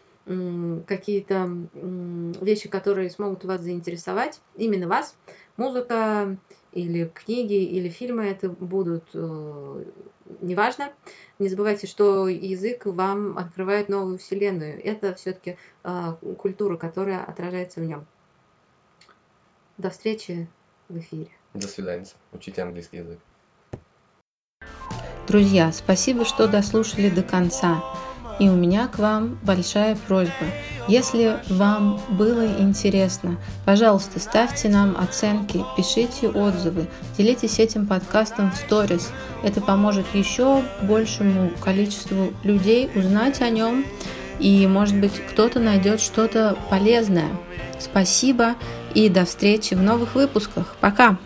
какие-то 0.88 1.50
вещи, 2.42 2.68
которые 2.68 3.10
смогут 3.10 3.46
вас 3.46 3.62
заинтересовать, 3.62 4.42
именно 4.56 4.88
вас. 4.88 5.16
Музыка 5.56 6.38
или 6.74 7.06
книги, 7.13 7.63
или 7.63 7.90
фильмы 7.90 8.26
это 8.26 8.50
будут, 8.50 9.06
э, 9.13 9.86
неважно. 10.42 10.92
Не 11.40 11.48
забывайте, 11.50 11.88
что 11.88 12.28
язык 12.28 12.86
вам 12.86 13.38
открывает 13.38 13.90
новую 13.90 14.18
вселенную. 14.18 14.84
Это 14.84 15.16
все-таки 15.16 15.58
э, 15.84 16.13
культура, 16.38 16.78
которая 16.78 17.24
отражается 17.24 17.80
в 17.80 17.86
нем. 17.86 18.06
До 19.78 19.90
встречи 19.90 20.48
в 20.90 21.00
эфире. 21.00 21.37
До 21.58 21.67
свидания. 21.67 22.06
Учите 22.34 22.62
английский 22.62 22.98
язык. 22.98 23.20
Друзья, 25.28 25.72
спасибо, 25.72 26.24
что 26.24 26.48
дослушали 26.48 27.10
до 27.10 27.24
конца. 27.24 27.84
И 28.39 28.48
у 28.48 28.56
меня 28.56 28.88
к 28.88 29.00
вам 29.00 29.39
большая 29.41 29.98
просьба. 30.08 30.46
Если 30.88 31.39
вам 31.50 32.00
было 32.10 32.46
интересно, 32.60 33.38
пожалуйста, 33.65 34.20
ставьте 34.20 34.70
нам 34.70 34.96
оценки, 34.96 35.65
пишите 35.76 36.30
отзывы, 36.30 36.88
делитесь 37.17 37.58
этим 37.58 37.88
подкастом 37.88 38.52
в 38.52 38.56
сторис. 38.56 39.12
Это 39.43 39.60
поможет 39.60 40.06
еще 40.13 40.63
большему 40.84 41.50
количеству 41.60 42.32
людей 42.43 42.91
узнать 42.93 43.41
о 43.41 43.50
нем, 43.50 43.84
и, 44.39 44.67
может 44.67 45.00
быть, 45.00 45.20
кто-то 45.32 45.60
найдет 45.60 46.00
что-то 46.00 46.56
полезное. 46.70 47.32
Спасибо 47.80 48.56
и 48.93 49.10
до 49.10 49.26
встречи 49.26 49.74
в 49.74 49.82
новых 49.82 50.13
выпусках. 50.13 50.76
Пока! 50.80 51.17